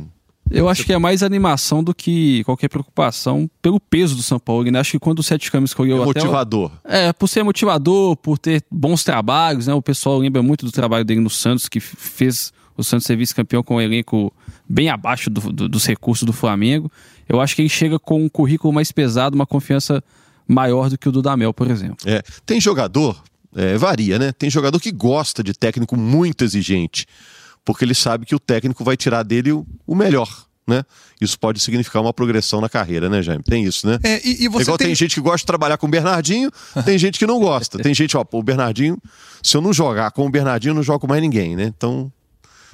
Eu 0.50 0.68
acho 0.68 0.84
que 0.84 0.92
é 0.92 0.98
mais 0.98 1.22
animação 1.22 1.84
do 1.84 1.94
que 1.94 2.42
qualquer 2.44 2.68
preocupação 2.68 3.50
pelo 3.60 3.78
peso 3.78 4.16
do 4.16 4.22
São 4.22 4.38
Paulo. 4.38 4.70
Né? 4.70 4.78
Acho 4.78 4.92
que 4.92 4.98
quando 4.98 5.18
o 5.18 5.22
Sete 5.22 5.50
Câmara 5.50 5.66
escolheu. 5.66 6.02
É 6.02 6.04
motivador. 6.06 6.70
O... 6.84 6.90
É, 6.90 7.12
por 7.12 7.28
ser 7.28 7.42
motivador, 7.42 8.16
por 8.16 8.38
ter 8.38 8.64
bons 8.70 9.04
trabalhos, 9.04 9.66
né? 9.66 9.74
O 9.74 9.82
pessoal 9.82 10.18
lembra 10.18 10.42
muito 10.42 10.64
do 10.64 10.72
trabalho 10.72 11.04
dele 11.04 11.20
no 11.20 11.28
Santos, 11.28 11.68
que 11.68 11.80
fez 11.80 12.50
o 12.78 12.84
Santos 12.84 13.06
ser 13.06 13.16
vice-campeão 13.16 13.62
com 13.62 13.76
um 13.76 13.80
elenco 13.80 14.32
bem 14.66 14.88
abaixo 14.88 15.28
do, 15.28 15.52
do, 15.52 15.68
dos 15.68 15.84
recursos 15.84 16.24
do 16.24 16.32
Flamengo. 16.32 16.90
Eu 17.28 17.40
acho 17.40 17.54
que 17.54 17.60
ele 17.60 17.68
chega 17.68 17.98
com 17.98 18.24
um 18.24 18.28
currículo 18.28 18.72
mais 18.72 18.90
pesado, 18.90 19.34
uma 19.34 19.46
confiança 19.46 20.02
maior 20.46 20.88
do 20.88 20.96
que 20.96 21.08
o 21.08 21.12
do 21.12 21.20
Damel, 21.20 21.52
por 21.52 21.70
exemplo. 21.70 21.98
É, 22.06 22.22
tem 22.46 22.60
jogador, 22.60 23.22
é, 23.58 23.76
varia, 23.76 24.20
né? 24.20 24.30
Tem 24.30 24.48
jogador 24.48 24.78
que 24.78 24.92
gosta 24.92 25.42
de 25.42 25.52
técnico 25.52 25.96
muito 25.96 26.44
exigente, 26.44 27.06
porque 27.64 27.84
ele 27.84 27.94
sabe 27.94 28.24
que 28.24 28.34
o 28.34 28.38
técnico 28.38 28.84
vai 28.84 28.96
tirar 28.96 29.24
dele 29.24 29.50
o, 29.50 29.66
o 29.84 29.96
melhor. 29.96 30.46
Né? 30.64 30.84
Isso 31.18 31.38
pode 31.38 31.58
significar 31.60 32.02
uma 32.02 32.12
progressão 32.12 32.60
na 32.60 32.68
carreira, 32.68 33.08
né, 33.08 33.22
Jaime? 33.22 33.42
Tem 33.42 33.64
isso, 33.64 33.86
né? 33.86 33.98
É, 34.02 34.20
e, 34.22 34.44
e 34.44 34.48
você 34.48 34.64
Igual 34.64 34.76
tem... 34.76 34.88
tem... 34.88 34.94
gente 34.94 35.14
que 35.14 35.20
gosta 35.20 35.38
de 35.38 35.46
trabalhar 35.46 35.78
com 35.78 35.86
o 35.86 35.90
Bernardinho, 35.90 36.50
tem 36.84 36.98
gente 36.98 37.18
que 37.18 37.26
não 37.26 37.40
gosta. 37.40 37.78
Tem 37.78 37.94
gente, 37.94 38.14
ó, 38.18 38.24
o 38.30 38.42
Bernardinho, 38.42 38.98
se 39.42 39.56
eu 39.56 39.62
não 39.62 39.72
jogar 39.72 40.10
com 40.10 40.26
o 40.26 40.30
Bernardinho, 40.30 40.72
eu 40.72 40.74
não 40.74 40.82
jogo 40.82 41.00
com 41.00 41.06
mais 41.06 41.22
ninguém, 41.22 41.56
né? 41.56 41.64
Então, 41.64 42.12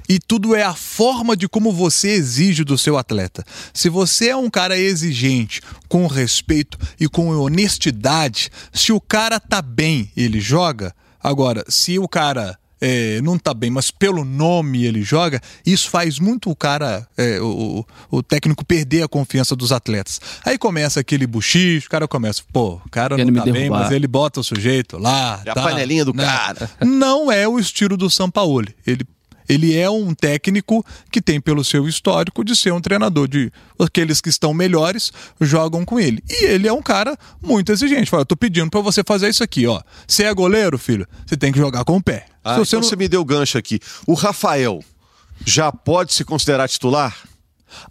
e 0.07 0.19
tudo 0.19 0.55
é 0.55 0.63
a 0.63 0.73
forma 0.73 1.35
de 1.35 1.47
como 1.47 1.71
você 1.71 2.09
exige 2.09 2.63
do 2.63 2.77
seu 2.77 2.97
atleta. 2.97 3.43
Se 3.73 3.89
você 3.89 4.29
é 4.29 4.35
um 4.35 4.49
cara 4.49 4.77
exigente, 4.77 5.61
com 5.87 6.07
respeito 6.07 6.77
e 6.99 7.07
com 7.07 7.29
honestidade, 7.37 8.49
se 8.73 8.91
o 8.91 9.01
cara 9.01 9.39
tá 9.39 9.61
bem, 9.61 10.11
ele 10.15 10.39
joga. 10.39 10.93
Agora, 11.21 11.63
se 11.67 11.97
o 11.97 12.07
cara 12.07 12.57
é, 12.79 13.21
não 13.21 13.37
tá 13.37 13.53
bem, 13.53 13.69
mas 13.69 13.89
pelo 13.89 14.23
nome 14.23 14.85
ele 14.85 15.01
joga, 15.01 15.41
isso 15.65 15.89
faz 15.89 16.19
muito 16.19 16.49
o 16.51 16.55
cara, 16.55 17.07
é, 17.17 17.39
o, 17.41 17.85
o, 18.11 18.21
técnico 18.21 18.65
perder 18.65 19.03
a 19.03 19.07
confiança 19.07 19.55
dos 19.55 19.71
atletas. 19.71 20.19
Aí 20.45 20.57
começa 20.57 20.99
aquele 20.99 21.25
buchicho, 21.25 21.87
o 21.87 21.89
cara 21.89 22.07
começa, 22.07 22.43
pô, 22.51 22.81
o 22.85 22.89
cara 22.89 23.17
não 23.17 23.33
tá 23.33 23.51
bem, 23.51 23.69
mas 23.69 23.91
ele 23.91 24.07
bota 24.07 24.39
o 24.39 24.43
sujeito 24.43 24.97
lá. 24.97 25.41
É 25.45 25.53
tá, 25.53 25.61
a 25.61 25.63
panelinha 25.63 26.05
do 26.05 26.13
né? 26.13 26.25
cara. 26.25 26.69
Não 26.85 27.31
é 27.31 27.47
o 27.47 27.57
estilo 27.57 27.97
do 27.97 28.09
Sampaoli. 28.09 28.75
Ele 28.85 29.03
ele 29.47 29.75
é 29.75 29.89
um 29.89 30.13
técnico 30.13 30.85
que 31.11 31.21
tem 31.21 31.39
pelo 31.39 31.63
seu 31.63 31.87
histórico 31.87 32.43
de 32.43 32.55
ser 32.55 32.73
um 32.73 32.81
treinador 32.81 33.27
de 33.27 33.51
aqueles 33.79 34.21
que 34.21 34.29
estão 34.29 34.53
melhores 34.53 35.11
jogam 35.41 35.85
com 35.85 35.99
ele. 35.99 36.23
E 36.29 36.45
ele 36.45 36.67
é 36.67 36.73
um 36.73 36.81
cara 36.81 37.17
muito 37.41 37.71
exigente. 37.71 38.09
Fala, 38.09 38.21
eu 38.21 38.25
tô 38.25 38.35
pedindo 38.35 38.69
para 38.69 38.81
você 38.81 39.03
fazer 39.03 39.29
isso 39.29 39.43
aqui, 39.43 39.67
ó. 39.67 39.81
Você 40.07 40.23
é 40.23 40.33
goleiro, 40.33 40.77
filho, 40.77 41.07
você 41.25 41.37
tem 41.37 41.51
que 41.51 41.59
jogar 41.59 41.83
com 41.83 41.97
o 41.97 42.03
pé. 42.03 42.25
Ah, 42.43 42.53
Se 42.53 42.59
você, 42.59 42.75
então 42.75 42.81
não... 42.81 42.89
você 42.89 42.95
me 42.95 43.07
deu 43.07 43.23
gancho 43.25 43.57
aqui. 43.57 43.79
O 44.05 44.13
Rafael 44.13 44.83
já 45.45 45.71
pode 45.71 46.13
se 46.13 46.23
considerar 46.23 46.67
titular? 46.67 47.15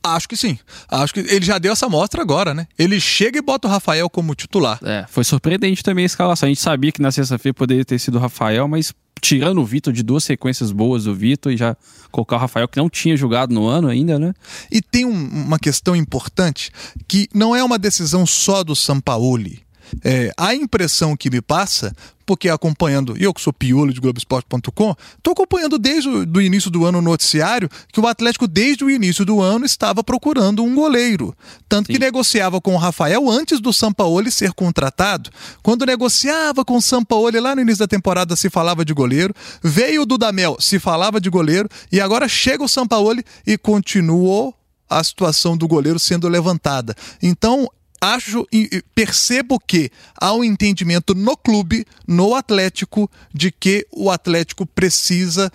Acho 0.02 0.28
que 0.28 0.36
sim. 0.36 0.58
Acho 0.88 1.12
que 1.12 1.20
ele 1.20 1.44
já 1.44 1.58
deu 1.58 1.72
essa 1.72 1.88
mostra 1.88 2.22
agora, 2.22 2.54
né? 2.54 2.66
Ele 2.78 3.00
chega 3.00 3.38
e 3.38 3.42
bota 3.42 3.68
o 3.68 3.70
Rafael 3.70 4.08
como 4.08 4.34
titular. 4.34 4.78
É, 4.82 5.04
foi 5.08 5.24
surpreendente 5.24 5.82
também 5.82 6.04
a 6.04 6.06
escalação. 6.06 6.46
A 6.46 6.50
gente 6.50 6.60
sabia 6.60 6.92
que 6.92 7.02
na 7.02 7.12
sexta-feira 7.12 7.54
poderia 7.54 7.84
ter 7.84 7.98
sido 7.98 8.16
o 8.16 8.20
Rafael, 8.20 8.66
mas 8.66 8.92
tirando 9.20 9.60
o 9.60 9.64
Vitor 9.64 9.92
de 9.92 10.02
duas 10.02 10.24
sequências 10.24 10.70
boas 10.70 11.04
do 11.04 11.14
Vitor 11.14 11.52
e 11.52 11.56
já 11.56 11.76
colocar 12.10 12.36
o 12.36 12.38
Rafael, 12.38 12.68
que 12.68 12.78
não 12.78 12.90
tinha 12.90 13.16
jogado 13.16 13.52
no 13.52 13.66
ano 13.66 13.88
ainda, 13.88 14.18
né? 14.18 14.34
E 14.70 14.80
tem 14.82 15.04
um, 15.04 15.10
uma 15.10 15.58
questão 15.58 15.96
importante 15.96 16.70
que 17.08 17.28
não 17.34 17.54
é 17.56 17.62
uma 17.64 17.78
decisão 17.78 18.26
só 18.26 18.62
do 18.62 18.76
Sampaoli. 18.76 19.62
É, 20.02 20.32
a 20.36 20.54
impressão 20.54 21.16
que 21.16 21.30
me 21.30 21.40
passa, 21.40 21.94
porque 22.24 22.48
acompanhando, 22.48 23.16
eu 23.18 23.32
que 23.32 23.40
sou 23.40 23.52
piolo 23.52 23.92
de 23.92 24.00
Globoesporte.com, 24.00 24.96
estou 25.16 25.32
acompanhando 25.32 25.78
desde 25.78 26.08
o 26.08 26.40
início 26.40 26.70
do 26.70 26.84
ano 26.84 26.98
o 26.98 27.02
noticiário 27.02 27.68
que 27.92 28.00
o 28.00 28.06
Atlético, 28.06 28.46
desde 28.46 28.84
o 28.84 28.90
início 28.90 29.24
do 29.24 29.40
ano, 29.40 29.64
estava 29.64 30.02
procurando 30.02 30.62
um 30.62 30.74
goleiro. 30.74 31.36
Tanto 31.68 31.86
Sim. 31.86 31.94
que 31.94 31.98
negociava 31.98 32.60
com 32.60 32.74
o 32.74 32.78
Rafael 32.78 33.30
antes 33.30 33.60
do 33.60 33.72
Sampaoli 33.72 34.30
ser 34.30 34.52
contratado. 34.52 35.30
Quando 35.62 35.86
negociava 35.86 36.64
com 36.64 36.76
o 36.76 36.82
Sampaoli 36.82 37.40
lá 37.40 37.54
no 37.54 37.62
início 37.62 37.80
da 37.80 37.88
temporada, 37.88 38.36
se 38.36 38.48
falava 38.50 38.84
de 38.84 38.92
goleiro. 38.92 39.34
Veio 39.62 40.02
o 40.02 40.06
Dudamel, 40.06 40.56
se 40.60 40.78
falava 40.78 41.20
de 41.20 41.30
goleiro. 41.30 41.68
E 41.90 42.00
agora 42.00 42.28
chega 42.28 42.64
o 42.64 42.68
Sampaoli 42.68 43.24
e 43.46 43.58
continuou 43.58 44.54
a 44.88 45.02
situação 45.02 45.56
do 45.56 45.66
goleiro 45.66 45.98
sendo 45.98 46.28
levantada. 46.28 46.94
Então, 47.22 47.68
acho 48.04 48.46
e 48.52 48.82
percebo 48.94 49.58
que 49.58 49.90
há 50.20 50.32
um 50.32 50.44
entendimento 50.44 51.14
no 51.14 51.36
clube, 51.36 51.86
no 52.06 52.34
Atlético, 52.34 53.10
de 53.32 53.50
que 53.50 53.86
o 53.90 54.10
Atlético 54.10 54.66
precisa 54.66 55.50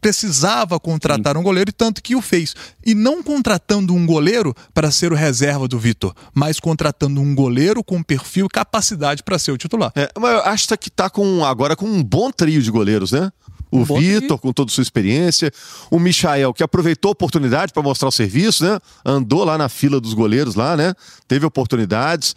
precisava 0.00 0.80
contratar 0.80 1.34
Sim. 1.34 1.40
um 1.40 1.42
goleiro 1.44 1.70
e 1.70 1.72
tanto 1.72 2.02
que 2.02 2.16
o 2.16 2.20
fez. 2.20 2.54
E 2.84 2.94
não 2.94 3.22
contratando 3.22 3.94
um 3.94 4.04
goleiro 4.04 4.54
para 4.74 4.90
ser 4.90 5.12
o 5.12 5.14
reserva 5.14 5.68
do 5.68 5.78
Vitor, 5.78 6.14
mas 6.34 6.58
contratando 6.58 7.20
um 7.20 7.34
goleiro 7.34 7.82
com 7.82 8.02
perfil 8.02 8.46
e 8.46 8.48
capacidade 8.48 9.22
para 9.22 9.38
ser 9.38 9.52
o 9.52 9.58
titular. 9.58 9.92
É, 9.94 10.10
mas 10.18 10.32
eu 10.32 10.40
acho 10.40 10.68
que 10.76 10.88
está 10.88 11.08
com 11.08 11.44
agora 11.44 11.76
com 11.76 11.86
um 11.86 12.02
bom 12.02 12.30
trio 12.30 12.60
de 12.60 12.70
goleiros, 12.70 13.12
né? 13.12 13.30
O 13.70 13.84
Vitor, 13.84 14.38
com 14.38 14.52
toda 14.52 14.70
a 14.70 14.74
sua 14.74 14.82
experiência. 14.82 15.52
O 15.90 15.98
Michael, 15.98 16.52
que 16.52 16.62
aproveitou 16.62 17.10
a 17.10 17.12
oportunidade 17.12 17.72
para 17.72 17.82
mostrar 17.82 18.08
o 18.08 18.12
serviço, 18.12 18.64
né? 18.64 18.78
Andou 19.04 19.44
lá 19.44 19.56
na 19.56 19.68
fila 19.68 20.00
dos 20.00 20.12
goleiros 20.12 20.54
lá, 20.54 20.76
né? 20.76 20.94
Teve 21.28 21.46
oportunidades. 21.46 22.34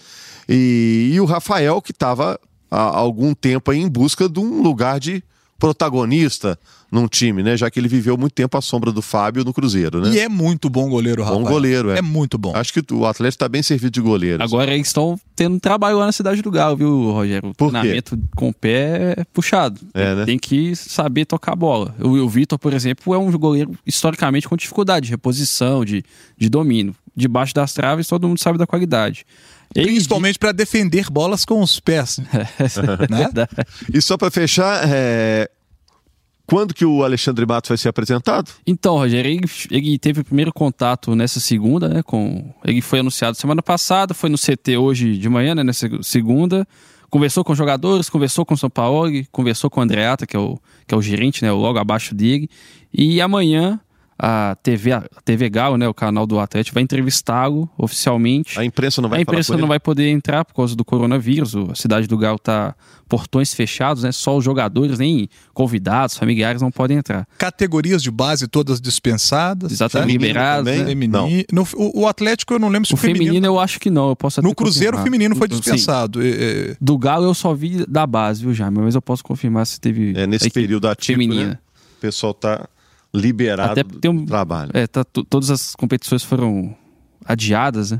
E, 0.47 1.11
e 1.13 1.19
o 1.19 1.25
Rafael, 1.25 1.81
que 1.81 1.91
estava 1.91 2.39
há 2.69 2.97
algum 2.97 3.33
tempo 3.33 3.71
aí 3.71 3.79
em 3.79 3.87
busca 3.87 4.27
de 4.29 4.39
um 4.39 4.61
lugar 4.61 4.99
de 4.99 5.23
protagonista 5.63 6.60
num 6.91 7.08
time, 7.08 7.41
né? 7.41 7.56
Já 7.56 7.71
que 7.71 7.80
ele 7.80 7.88
viveu 7.88 8.17
muito 8.17 8.34
tempo 8.34 8.58
à 8.58 8.62
sombra 8.62 8.91
do 8.91 9.02
Fábio 9.02 9.45
no 9.45 9.54
Cruzeiro, 9.54 10.02
né? 10.02 10.13
E 10.13 10.19
é 10.19 10.28
muito 10.28 10.69
bom 10.69 10.89
goleiro, 10.89 11.23
Rafael. 11.23 11.41
Bom 11.41 11.49
goleiro, 11.49 11.89
é. 11.89 11.99
É 11.99 12.02
muito 12.02 12.38
bom. 12.38 12.52
Acho 12.54 12.73
que 12.73 12.93
o 12.93 13.06
Atlético 13.06 13.36
está 13.36 13.47
bem 13.47 13.63
servido 13.63 13.91
de 13.91 14.02
goleiro. 14.02 14.43
Agora 14.43 14.73
eles 14.73 14.88
estão 14.88 15.17
tendo 15.34 15.58
trabalho 15.62 15.97
lá 15.99 16.08
na 16.08 16.12
cidade 16.12 16.41
do 16.41 16.52
Galo, 16.52 16.76
viu, 16.76 17.12
Rogério? 17.12 17.49
O 17.49 17.56
Por 17.56 17.71
quê? 17.71 17.80
treinamento 17.80 18.19
com 18.36 18.49
o 18.49 18.54
pé 18.54 19.15
é 19.17 19.23
puxado. 19.32 19.80
É, 19.93 20.15
né? 20.15 20.26
Tem 20.26 20.38
que 20.38 20.76
saber 20.76 21.23
tocar 21.23 21.54
a 21.54 21.56
bola. 21.56 21.95
O, 21.97 22.10
o 22.10 22.28
Vitor, 22.28 22.60
por 22.60 22.73
exemplo, 22.73 23.13
é 23.13 23.17
um 23.17 23.32
goleiro 23.32 23.71
historicamente 23.88 24.49
com 24.49 24.58
dificuldade 24.58 25.06
de 25.06 25.12
reposição, 25.12 25.86
de, 25.86 26.04
de 26.38 26.49
domínio. 26.49 26.93
Debaixo 27.15 27.54
das 27.54 27.73
traves, 27.73 28.06
todo 28.06 28.28
mundo 28.28 28.39
sabe 28.39 28.58
da 28.58 28.67
qualidade. 28.67 29.26
Principalmente 29.73 30.38
para 30.38 30.52
defender 30.52 31.10
bolas 31.10 31.45
com 31.45 31.62
os 31.62 31.80
pés. 31.80 32.19
né? 33.10 33.17
Verdade. 33.17 33.49
E 33.91 34.02
só 34.02 34.17
para 34.17 34.30
fechar, 34.30 34.88
é, 34.88 35.49
quando 36.45 36.73
que 36.73 36.86
o 36.86 37.03
Alexandre 37.03 37.45
Matos 37.45 37.69
vai 37.69 37.77
ser 37.77 37.89
apresentado? 37.89 38.51
Então, 38.67 38.95
Rogério, 38.95 39.32
ele, 39.32 39.45
ele 39.71 39.97
teve 39.97 40.21
o 40.21 40.25
primeiro 40.25 40.51
contato 40.53 41.15
nessa 41.15 41.39
segunda, 41.39 41.88
né? 41.88 42.03
Com, 42.03 42.53
ele 42.63 42.82
foi 42.82 42.99
anunciado 42.99 43.38
semana 43.38 43.62
passada, 43.62 44.13
foi 44.13 44.29
no 44.29 44.38
CT 44.38 44.77
hoje 44.77 45.17
de 45.17 45.29
manhã, 45.29 45.56
né? 45.56 45.63
Nessa 45.63 45.89
segunda. 46.01 46.67
Conversou 47.10 47.43
com 47.43 47.53
jogadores, 47.53 48.10
conversou 48.10 48.43
com 48.43 48.56
o 48.56 48.58
São 48.58 48.71
Paulo, 48.71 49.10
conversou 49.32 49.69
com 49.69 49.79
o 49.79 49.84
Andreata, 49.84 50.25
que 50.25 50.36
é 50.36 50.39
o, 50.39 50.58
que 50.88 50.95
é 50.95 50.97
o 50.97 51.01
gerente, 51.01 51.43
né? 51.43 51.51
Logo 51.51 51.77
abaixo 51.77 52.15
dele. 52.15 52.49
E 52.91 53.21
amanhã 53.21 53.79
a 54.17 54.56
TV, 54.62 54.91
a 54.93 55.04
TV 55.26 55.49
Galo, 55.49 55.78
né? 55.78 55.88
O 55.88 55.93
canal 55.93 56.26
do 56.26 56.39
Atlético, 56.39 56.76
vai 56.76 56.84
entrevistá-lo 56.84 57.69
oficialmente. 57.78 58.60
A 58.60 58.63
imprensa 58.65 59.02
não 59.02 59.10
vai 59.10 59.19
a 59.19 59.21
imprensa 59.21 59.54
não 59.54 59.60
ele? 59.62 59.67
vai 59.67 59.80
poder 59.80 60.10
entrar 60.10 60.45
por 60.45 60.54
causa 60.54 60.76
do 60.76 60.86
coronavírus. 60.86 61.56
A 61.56 61.76
cidade 61.76 62.08
do 62.08 62.17
Galo 62.17 62.39
tá 62.39 62.76
portões 63.08 63.54
fechados, 63.54 64.04
né? 64.04 64.12
Só 64.12 64.38
os 64.38 64.43
jogadores, 64.43 64.97
nem 64.97 65.28
convidados, 65.54 66.17
familiares 66.17 66.62
não 66.62 66.71
podem 66.71 66.97
entrar. 66.97 67.28
Categorias 67.38 68.02
de 68.02 68.10
base 68.10 68.47
todas 68.47 68.80
dispensadas. 68.82 69.71
Exatamente, 69.71 70.08
Feminino 70.13 70.28
liberados, 70.28 70.65
também? 70.65 70.80
né? 70.84 70.89
Feminino. 70.89 71.45
No- 71.52 71.67
o, 71.76 72.02
o 72.02 72.08
Atlético 72.08 72.54
eu 72.54 72.60
não 72.60 72.69
lembro 72.69 72.88
se 72.88 72.93
O 72.93 72.97
feminino, 72.97 73.45
eu 73.45 73.60
acho 73.60 73.80
que 73.80 73.89
não, 73.89 74.10
eu 74.10 74.15
posso 74.15 74.39
até 74.39 74.47
No 74.47 74.56
Cruzeiro 74.56 74.95
o 74.95 74.99
confirmar. 74.99 75.04
feminino 75.12 75.36
foi 75.36 75.47
dispensado. 75.47 76.21
É, 76.23 76.28
é, 76.71 76.78
Do 76.80 76.97
Galo 76.97 77.26
eu 77.26 77.34
só 77.34 77.54
vi 77.54 77.86
da 77.88 78.08
base, 78.08 78.41
viu, 78.43 78.54
Jaime? 78.54 78.80
Mas 78.80 78.95
eu 78.95 79.02
posso 79.02 79.23
confirmar 79.23 79.65
se 79.67 79.80
teve. 79.80 80.13
É, 80.15 80.26
nesse 80.26 80.49
período 80.49 80.88
ativo, 80.88 81.19
feminina. 81.19 81.49
né? 81.49 81.58
O 81.97 82.02
pessoal 82.02 82.34
tá 82.34 82.67
liberado 83.13 83.71
Até 83.71 83.84
tem 83.84 84.10
um- 84.12 84.26
trabalho. 84.26 84.71
É, 84.73 84.88
tá, 84.88 85.04
to- 85.04 85.23
todas 85.23 85.49
as 85.49 85.76
competições 85.76 86.23
foram 86.23 86.76
adiadas, 87.26 87.91
né? 87.91 87.99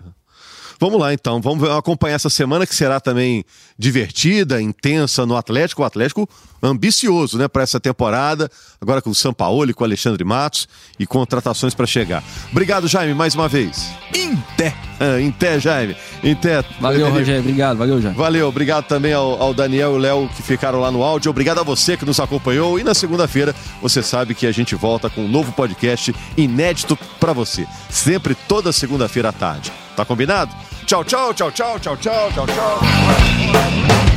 Vamos 0.80 1.00
lá 1.00 1.14
então, 1.14 1.40
vamos 1.40 1.70
acompanhar 1.70 2.16
essa 2.16 2.30
semana 2.30 2.66
que 2.68 2.76
será 2.76 3.00
também 3.00 3.46
divertida, 3.78 4.62
intensa 4.62 5.26
no 5.26 5.38
Atlético, 5.38 5.82
o 5.84 5.86
Atlético 5.86 6.28
ambicioso, 6.64 7.38
né, 7.38 7.48
para 7.48 7.62
essa 7.64 7.80
temporada, 7.80 8.50
agora 8.80 9.02
com 9.02 9.10
o 9.10 9.16
Sampaoli, 9.16 9.74
com 9.74 9.84
o 9.84 9.86
Alexandre 9.86 10.24
Matos 10.24 10.68
e 10.98 11.06
contratações 11.06 11.74
para 11.74 11.86
chegar. 11.86 12.24
Obrigado, 12.52 12.88
Jaime, 12.88 13.14
mais 13.14 13.36
uma 13.36 13.50
vez. 13.50 13.90
Inté. 14.16 14.74
Ah, 15.00 15.20
Em 15.20 15.30
té, 15.32 15.60
Jaime. 15.60 15.96
Em 16.24 16.34
té. 16.34 16.64
Valeu. 16.80 17.10
Rogério. 17.10 17.42
Obrigado, 17.42 17.78
valeu, 17.78 18.02
Jaime. 18.02 18.18
Valeu, 18.18 18.48
obrigado 18.48 18.86
também 18.86 19.12
ao, 19.12 19.42
ao 19.42 19.54
Daniel 19.54 19.92
e 19.92 19.96
o 19.96 19.98
Léo 19.98 20.30
que 20.36 20.42
ficaram 20.42 20.80
lá 20.80 20.90
no 20.90 21.04
áudio. 21.04 21.30
Obrigado 21.30 21.60
a 21.60 21.64
você 21.64 21.98
que 21.98 22.06
nos 22.06 22.20
acompanhou. 22.20 22.80
E 22.80 22.84
na 22.84 22.94
segunda-feira, 22.94 23.54
você 23.82 24.02
sabe 24.02 24.34
que 24.34 24.48
a 24.48 24.52
gente 24.52 24.76
volta 24.76 25.10
com 25.10 25.22
um 25.26 25.28
novo 25.28 25.52
podcast 25.52 26.16
inédito 26.38 26.98
para 27.20 27.34
você. 27.34 27.68
Sempre 27.90 28.34
toda 28.36 28.72
segunda-feira 28.72 29.30
à 29.30 29.34
tarde. 29.34 29.72
Tá 29.96 30.06
combinado? 30.06 30.54
Tchau, 30.86 31.04
tchau, 31.04 31.34
tchau, 31.34 31.52
tchau, 31.52 31.80
tchau, 31.80 31.98
tchau, 31.98 32.32
tchau, 32.32 32.46
tchau. 32.48 34.13